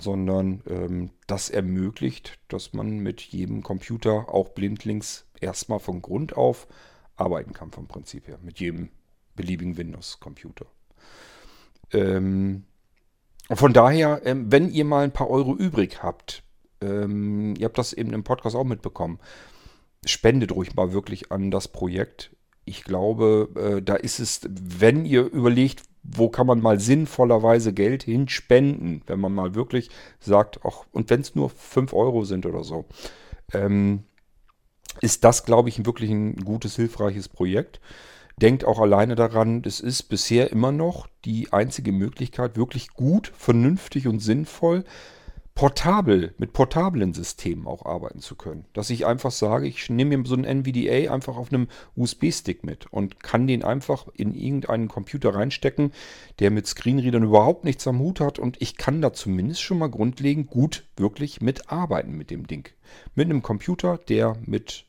sondern 0.00 0.62
ähm, 0.68 1.10
das 1.26 1.50
ermöglicht, 1.50 2.38
dass 2.48 2.72
man 2.72 2.98
mit 2.98 3.20
jedem 3.20 3.62
Computer 3.62 4.32
auch 4.32 4.50
blindlings 4.50 5.26
erstmal 5.40 5.80
von 5.80 6.02
Grund 6.02 6.36
auf 6.36 6.68
arbeiten 7.16 7.52
kann 7.52 7.70
vom 7.70 7.88
Prinzip 7.88 8.28
her, 8.28 8.38
mit 8.42 8.60
jedem 8.60 8.90
beliebigen 9.34 9.76
Windows-Computer. 9.76 10.66
Ähm, 11.92 12.64
von 13.50 13.72
daher, 13.72 14.22
ähm, 14.24 14.50
wenn 14.50 14.70
ihr 14.70 14.84
mal 14.84 15.04
ein 15.04 15.12
paar 15.12 15.30
Euro 15.30 15.54
übrig 15.54 16.02
habt, 16.02 16.42
ähm, 16.80 17.54
ihr 17.56 17.66
habt 17.66 17.78
das 17.78 17.92
eben 17.92 18.12
im 18.12 18.24
Podcast 18.24 18.56
auch 18.56 18.64
mitbekommen, 18.64 19.18
spendet 20.04 20.52
ruhig 20.52 20.74
mal 20.74 20.92
wirklich 20.92 21.32
an 21.32 21.50
das 21.50 21.68
Projekt. 21.68 22.35
Ich 22.66 22.84
glaube, 22.84 23.48
äh, 23.54 23.82
da 23.82 23.94
ist 23.94 24.18
es, 24.18 24.40
wenn 24.44 25.04
ihr 25.06 25.22
überlegt, 25.22 25.82
wo 26.02 26.28
kann 26.28 26.46
man 26.46 26.60
mal 26.60 26.78
sinnvollerweise 26.78 27.72
Geld 27.72 28.02
hinspenden, 28.02 29.02
wenn 29.06 29.20
man 29.20 29.32
mal 29.32 29.54
wirklich 29.54 29.88
sagt, 30.20 30.60
ach, 30.64 30.84
und 30.92 31.08
wenn 31.10 31.20
es 31.20 31.34
nur 31.34 31.48
5 31.48 31.92
Euro 31.94 32.24
sind 32.24 32.44
oder 32.44 32.64
so, 32.64 32.84
ähm, 33.52 34.02
ist 35.00 35.24
das, 35.24 35.44
glaube 35.44 35.68
ich, 35.68 35.86
wirklich 35.86 36.10
ein 36.10 36.36
gutes, 36.36 36.76
hilfreiches 36.76 37.28
Projekt. 37.28 37.80
Denkt 38.36 38.64
auch 38.64 38.80
alleine 38.80 39.14
daran, 39.14 39.62
es 39.64 39.80
ist 39.80 40.04
bisher 40.04 40.50
immer 40.50 40.72
noch 40.72 41.06
die 41.24 41.52
einzige 41.52 41.92
Möglichkeit, 41.92 42.56
wirklich 42.56 42.88
gut, 42.88 43.32
vernünftig 43.36 44.08
und 44.08 44.20
sinnvoll 44.20 44.84
portabel, 45.56 46.34
mit 46.36 46.52
portablen 46.52 47.14
Systemen 47.14 47.66
auch 47.66 47.86
arbeiten 47.86 48.20
zu 48.20 48.36
können. 48.36 48.66
Dass 48.74 48.90
ich 48.90 49.06
einfach 49.06 49.30
sage, 49.30 49.66
ich 49.66 49.88
nehme 49.88 50.18
mir 50.18 50.26
so 50.26 50.34
einen 50.34 50.44
NVDA 50.44 51.10
einfach 51.10 51.38
auf 51.38 51.50
einem 51.50 51.68
USB-Stick 51.96 52.62
mit 52.62 52.92
und 52.92 53.22
kann 53.22 53.46
den 53.46 53.64
einfach 53.64 54.06
in 54.14 54.34
irgendeinen 54.34 54.88
Computer 54.88 55.34
reinstecken, 55.34 55.92
der 56.40 56.50
mit 56.50 56.66
Screenreadern 56.66 57.22
überhaupt 57.22 57.64
nichts 57.64 57.88
am 57.88 58.00
Hut 58.00 58.20
hat 58.20 58.38
und 58.38 58.60
ich 58.60 58.76
kann 58.76 59.00
da 59.00 59.14
zumindest 59.14 59.62
schon 59.62 59.78
mal 59.78 59.88
grundlegend 59.88 60.50
gut 60.50 60.84
wirklich 60.98 61.40
mitarbeiten 61.40 62.12
mit 62.12 62.30
dem 62.30 62.46
Ding. 62.46 62.68
Mit 63.14 63.30
einem 63.30 63.40
Computer, 63.40 63.96
der 63.96 64.36
mit, 64.44 64.84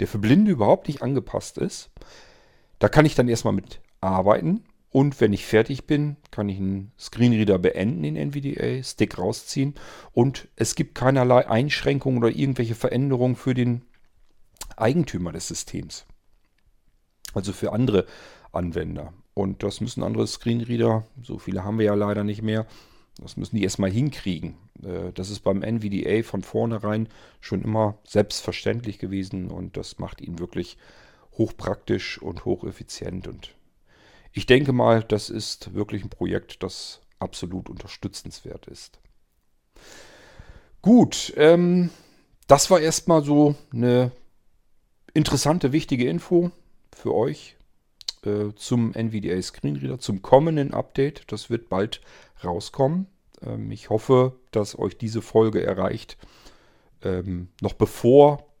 der 0.00 0.06
für 0.06 0.18
Blinde 0.18 0.50
überhaupt 0.50 0.86
nicht 0.86 1.00
angepasst 1.00 1.56
ist, 1.56 1.90
da 2.78 2.90
kann 2.90 3.06
ich 3.06 3.14
dann 3.14 3.28
erstmal 3.28 3.54
mit 3.54 3.80
arbeiten. 4.02 4.64
Und 4.94 5.20
wenn 5.20 5.32
ich 5.32 5.44
fertig 5.44 5.88
bin, 5.88 6.18
kann 6.30 6.48
ich 6.48 6.58
einen 6.58 6.92
Screenreader 7.00 7.58
beenden 7.58 8.04
in 8.04 8.14
NVDA, 8.14 8.80
Stick 8.84 9.18
rausziehen 9.18 9.74
und 10.12 10.46
es 10.54 10.76
gibt 10.76 10.94
keinerlei 10.94 11.48
Einschränkungen 11.48 12.18
oder 12.18 12.30
irgendwelche 12.30 12.76
Veränderungen 12.76 13.34
für 13.34 13.54
den 13.54 13.82
Eigentümer 14.76 15.32
des 15.32 15.48
Systems. 15.48 16.06
Also 17.32 17.52
für 17.52 17.72
andere 17.72 18.06
Anwender. 18.52 19.12
Und 19.34 19.64
das 19.64 19.80
müssen 19.80 20.04
andere 20.04 20.28
Screenreader, 20.28 21.04
so 21.20 21.38
viele 21.38 21.64
haben 21.64 21.80
wir 21.80 21.86
ja 21.86 21.94
leider 21.94 22.22
nicht 22.22 22.42
mehr, 22.42 22.64
das 23.20 23.36
müssen 23.36 23.56
die 23.56 23.64
erstmal 23.64 23.90
hinkriegen. 23.90 24.54
Äh, 24.80 25.12
das 25.12 25.28
ist 25.28 25.40
beim 25.40 25.62
NVDA 25.62 26.22
von 26.22 26.42
vornherein 26.42 27.08
schon 27.40 27.62
immer 27.62 27.98
selbstverständlich 28.06 29.00
gewesen 29.00 29.50
und 29.50 29.76
das 29.76 29.98
macht 29.98 30.20
ihn 30.20 30.38
wirklich 30.38 30.78
hochpraktisch 31.32 32.22
und 32.22 32.44
hocheffizient. 32.44 33.26
Und 33.26 33.56
ich 34.34 34.46
denke 34.46 34.72
mal, 34.72 35.02
das 35.04 35.30
ist 35.30 35.74
wirklich 35.74 36.02
ein 36.02 36.10
Projekt, 36.10 36.62
das 36.64 37.00
absolut 37.20 37.70
unterstützenswert 37.70 38.66
ist. 38.66 38.98
Gut, 40.82 41.32
ähm, 41.36 41.90
das 42.48 42.70
war 42.70 42.80
erstmal 42.80 43.22
so 43.22 43.54
eine 43.72 44.10
interessante, 45.14 45.72
wichtige 45.72 46.08
Info 46.08 46.50
für 46.94 47.14
euch 47.14 47.56
äh, 48.24 48.52
zum 48.56 48.92
NVDA 48.92 49.40
Screenreader, 49.40 50.00
zum 50.00 50.20
kommenden 50.20 50.74
Update. 50.74 51.22
Das 51.32 51.48
wird 51.48 51.68
bald 51.68 52.00
rauskommen. 52.42 53.06
Ähm, 53.40 53.70
ich 53.70 53.88
hoffe, 53.88 54.36
dass 54.50 54.76
euch 54.76 54.98
diese 54.98 55.22
Folge 55.22 55.64
erreicht, 55.64 56.18
ähm, 57.02 57.48
noch 57.60 57.74
bevor 57.74 58.52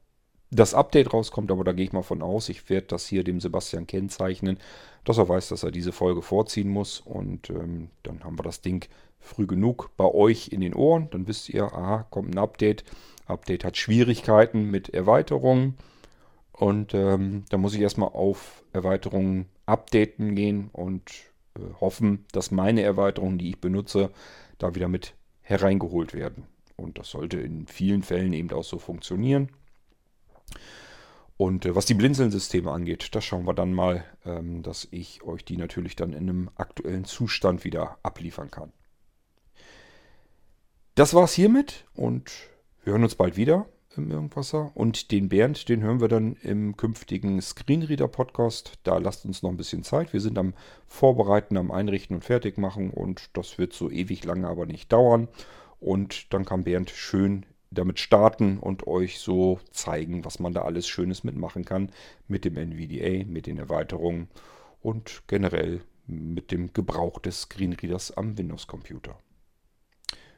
das 0.50 0.74
Update 0.74 1.12
rauskommt, 1.12 1.50
aber 1.50 1.64
da 1.64 1.72
gehe 1.72 1.86
ich 1.86 1.92
mal 1.92 2.02
von 2.02 2.22
aus. 2.22 2.48
Ich 2.48 2.68
werde 2.70 2.86
das 2.88 3.06
hier 3.06 3.24
dem 3.24 3.40
Sebastian 3.40 3.86
kennzeichnen, 3.86 4.58
dass 5.04 5.18
er 5.18 5.28
weiß, 5.28 5.48
dass 5.48 5.62
er 5.62 5.70
diese 5.70 5.92
Folge 5.92 6.22
vorziehen 6.22 6.68
muss. 6.68 7.00
Und 7.00 7.50
ähm, 7.50 7.90
dann 8.02 8.22
haben 8.24 8.38
wir 8.38 8.44
das 8.44 8.60
Ding 8.60 8.88
früh 9.20 9.46
genug 9.46 9.90
bei 9.96 10.04
euch 10.04 10.48
in 10.48 10.60
den 10.60 10.74
Ohren. 10.74 11.08
Dann 11.10 11.26
wisst 11.26 11.48
ihr, 11.48 11.64
aha, 11.64 12.06
kommt 12.10 12.34
ein 12.34 12.38
Update. 12.38 12.84
Update 13.26 13.64
hat 13.64 13.76
Schwierigkeiten 13.76 14.70
mit 14.70 14.90
Erweiterungen. 14.90 15.76
Und 16.52 16.94
ähm, 16.94 17.44
da 17.48 17.56
muss 17.56 17.74
ich 17.74 17.80
erstmal 17.80 18.10
auf 18.10 18.62
Erweiterungen 18.72 19.46
updaten 19.66 20.36
gehen 20.36 20.70
und 20.72 21.10
äh, 21.56 21.60
hoffen, 21.80 22.26
dass 22.32 22.52
meine 22.52 22.82
Erweiterungen, 22.82 23.38
die 23.38 23.50
ich 23.50 23.60
benutze, 23.60 24.10
da 24.58 24.74
wieder 24.74 24.88
mit 24.88 25.14
hereingeholt 25.40 26.14
werden. 26.14 26.44
Und 26.76 26.98
das 26.98 27.10
sollte 27.10 27.40
in 27.40 27.66
vielen 27.66 28.02
Fällen 28.02 28.32
eben 28.32 28.50
auch 28.52 28.64
so 28.64 28.78
funktionieren. 28.78 29.48
Und 31.36 31.66
äh, 31.66 31.74
was 31.74 31.86
die 31.86 31.94
Blinzeln-Systeme 31.94 32.70
angeht, 32.70 33.14
das 33.14 33.24
schauen 33.24 33.46
wir 33.46 33.54
dann 33.54 33.72
mal, 33.72 34.04
ähm, 34.24 34.62
dass 34.62 34.86
ich 34.90 35.22
euch 35.22 35.44
die 35.44 35.56
natürlich 35.56 35.96
dann 35.96 36.12
in 36.12 36.28
einem 36.28 36.50
aktuellen 36.54 37.04
Zustand 37.04 37.64
wieder 37.64 37.98
abliefern 38.02 38.50
kann. 38.50 38.72
Das 40.94 41.12
war's 41.12 41.32
hiermit 41.32 41.86
und 41.94 42.30
wir 42.84 42.92
hören 42.92 43.02
uns 43.02 43.16
bald 43.16 43.36
wieder 43.36 43.66
im 43.96 44.10
Irgendwasser. 44.10 44.70
Und 44.74 45.10
den 45.10 45.28
Bernd, 45.28 45.68
den 45.68 45.82
hören 45.82 46.00
wir 46.00 46.08
dann 46.08 46.34
im 46.36 46.76
künftigen 46.76 47.40
Screenreader-Podcast. 47.40 48.78
Da 48.82 48.98
lasst 48.98 49.24
uns 49.24 49.42
noch 49.42 49.50
ein 49.50 49.56
bisschen 49.56 49.82
Zeit. 49.82 50.12
Wir 50.12 50.20
sind 50.20 50.38
am 50.38 50.54
Vorbereiten, 50.86 51.56
am 51.56 51.70
Einrichten 51.70 52.16
und 52.16 52.24
Fertigmachen 52.24 52.90
und 52.90 53.36
das 53.36 53.58
wird 53.58 53.72
so 53.72 53.90
ewig 53.90 54.24
lange 54.24 54.48
aber 54.48 54.66
nicht 54.66 54.92
dauern. 54.92 55.28
Und 55.80 56.32
dann 56.32 56.44
kann 56.44 56.64
Bernd 56.64 56.90
schön 56.90 57.44
damit 57.74 57.98
starten 57.98 58.58
und 58.58 58.86
euch 58.86 59.18
so 59.18 59.60
zeigen, 59.70 60.24
was 60.24 60.38
man 60.38 60.52
da 60.52 60.62
alles 60.62 60.86
Schönes 60.88 61.24
mitmachen 61.24 61.64
kann 61.64 61.90
mit 62.28 62.44
dem 62.44 62.56
NVDA, 62.56 63.24
mit 63.24 63.46
den 63.46 63.58
Erweiterungen 63.58 64.28
und 64.80 65.22
generell 65.26 65.80
mit 66.06 66.50
dem 66.52 66.72
Gebrauch 66.72 67.18
des 67.18 67.42
Screenreaders 67.42 68.16
am 68.16 68.36
Windows-Computer. 68.36 69.18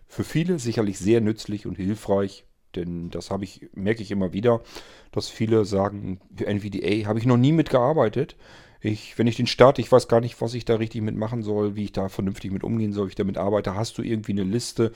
Für 0.06 0.24
viele 0.24 0.58
sicherlich 0.58 0.98
sehr 0.98 1.20
nützlich 1.20 1.66
und 1.66 1.76
hilfreich, 1.76 2.44
denn 2.76 3.10
das 3.10 3.30
habe 3.30 3.44
ich, 3.44 3.68
merke 3.74 4.02
ich 4.02 4.10
immer 4.10 4.32
wieder, 4.32 4.62
dass 5.10 5.28
viele 5.28 5.64
sagen, 5.64 6.20
für 6.34 6.46
NVDA 6.46 7.08
habe 7.08 7.18
ich 7.18 7.26
noch 7.26 7.36
nie 7.36 7.52
mitgearbeitet. 7.52 8.36
Ich, 8.80 9.18
wenn 9.18 9.26
ich 9.26 9.36
den 9.36 9.46
starte, 9.46 9.80
ich 9.80 9.90
weiß 9.90 10.06
gar 10.06 10.20
nicht, 10.20 10.40
was 10.40 10.54
ich 10.54 10.64
da 10.64 10.76
richtig 10.76 11.02
mitmachen 11.02 11.42
soll, 11.42 11.74
wie 11.74 11.84
ich 11.84 11.92
da 11.92 12.08
vernünftig 12.08 12.52
mit 12.52 12.62
umgehen 12.62 12.92
soll, 12.92 13.06
wie 13.06 13.10
ich 13.10 13.16
damit 13.16 13.38
arbeite. 13.38 13.74
Hast 13.74 13.98
du 13.98 14.02
irgendwie 14.02 14.32
eine 14.32 14.44
Liste? 14.44 14.92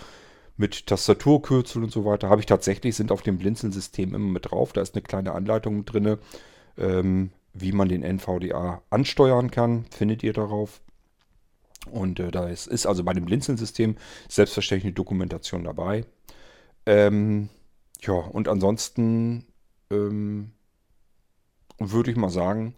Mit 0.61 0.87
Tastaturkürzel 0.87 1.83
und 1.83 1.91
so 1.91 2.05
weiter. 2.05 2.29
Habe 2.29 2.41
ich 2.41 2.47
tatsächlich, 2.47 2.95
sind 2.95 3.11
auf 3.11 3.23
dem 3.23 3.39
Blinzeln-System 3.39 4.15
immer 4.15 4.29
mit 4.29 4.51
drauf. 4.51 4.75
Da 4.75 4.83
ist 4.83 4.95
eine 4.95 5.03
kleine 5.03 5.33
Anleitung 5.33 5.87
drin, 5.87 6.19
ähm, 6.77 7.31
wie 7.55 7.73
man 7.73 7.89
den 7.89 8.03
NVDA 8.03 8.83
ansteuern 8.91 9.51
kann. 9.51 9.87
Findet 9.91 10.23
ihr 10.23 10.35
darauf. 10.35 10.83
Und 11.91 12.21
äh, 12.21 12.31
da 12.31 12.47
ist, 12.47 12.67
ist, 12.67 12.85
also 12.85 13.03
bei 13.05 13.15
dem 13.15 13.25
Blinzeln-System 13.25 13.97
selbstverständlich 14.29 14.85
eine 14.85 14.95
Dokumentation 14.95 15.65
dabei. 15.65 16.05
Ähm, 16.85 17.49
ja, 18.03 18.13
und 18.13 18.47
ansonsten 18.47 19.47
ähm, 19.91 20.53
würde 21.79 22.11
ich 22.11 22.19
mal 22.19 22.29
sagen, 22.29 22.75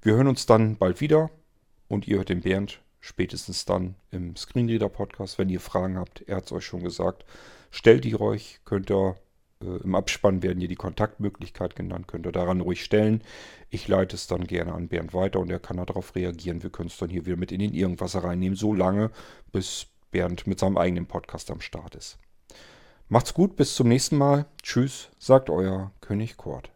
wir 0.00 0.14
hören 0.14 0.28
uns 0.28 0.46
dann 0.46 0.76
bald 0.76 1.02
wieder 1.02 1.30
und 1.88 2.08
ihr 2.08 2.16
hört 2.16 2.30
den 2.30 2.40
Bernd 2.40 2.80
spätestens 3.00 3.64
dann 3.64 3.94
im 4.10 4.36
Screenreader-Podcast. 4.36 5.38
Wenn 5.38 5.48
ihr 5.48 5.60
Fragen 5.60 5.96
habt, 5.96 6.22
er 6.26 6.36
hat 6.36 6.46
es 6.46 6.52
euch 6.52 6.64
schon 6.64 6.82
gesagt, 6.82 7.24
stellt 7.70 8.04
die 8.04 8.18
euch, 8.18 8.60
könnt 8.64 8.90
ihr 8.90 9.16
äh, 9.60 9.82
im 9.82 9.94
Abspann 9.94 10.42
werden 10.42 10.58
hier 10.58 10.68
die 10.68 10.76
Kontaktmöglichkeit 10.76 11.76
genannt, 11.76 12.08
könnt 12.08 12.26
ihr 12.26 12.32
daran 12.32 12.60
ruhig 12.60 12.82
stellen. 12.82 13.22
Ich 13.70 13.88
leite 13.88 14.16
es 14.16 14.26
dann 14.26 14.46
gerne 14.46 14.72
an 14.72 14.88
Bernd 14.88 15.14
weiter 15.14 15.40
und 15.40 15.50
er 15.50 15.58
kann 15.58 15.76
darauf 15.76 16.14
reagieren. 16.14 16.62
Wir 16.62 16.70
können 16.70 16.88
es 16.88 16.98
dann 16.98 17.10
hier 17.10 17.26
wieder 17.26 17.36
mit 17.36 17.52
in 17.52 17.60
den 17.60 17.74
Irgendwasser 17.74 18.24
reinnehmen, 18.24 18.56
so 18.56 18.74
lange, 18.74 19.10
bis 19.52 19.86
Bernd 20.10 20.46
mit 20.46 20.58
seinem 20.58 20.78
eigenen 20.78 21.06
Podcast 21.06 21.50
am 21.50 21.60
Start 21.60 21.94
ist. 21.94 22.18
Macht's 23.08 23.34
gut, 23.34 23.56
bis 23.56 23.74
zum 23.74 23.88
nächsten 23.88 24.16
Mal. 24.16 24.46
Tschüss, 24.62 25.10
sagt 25.18 25.50
euer 25.50 25.92
König 26.00 26.36
Kurt. 26.36 26.75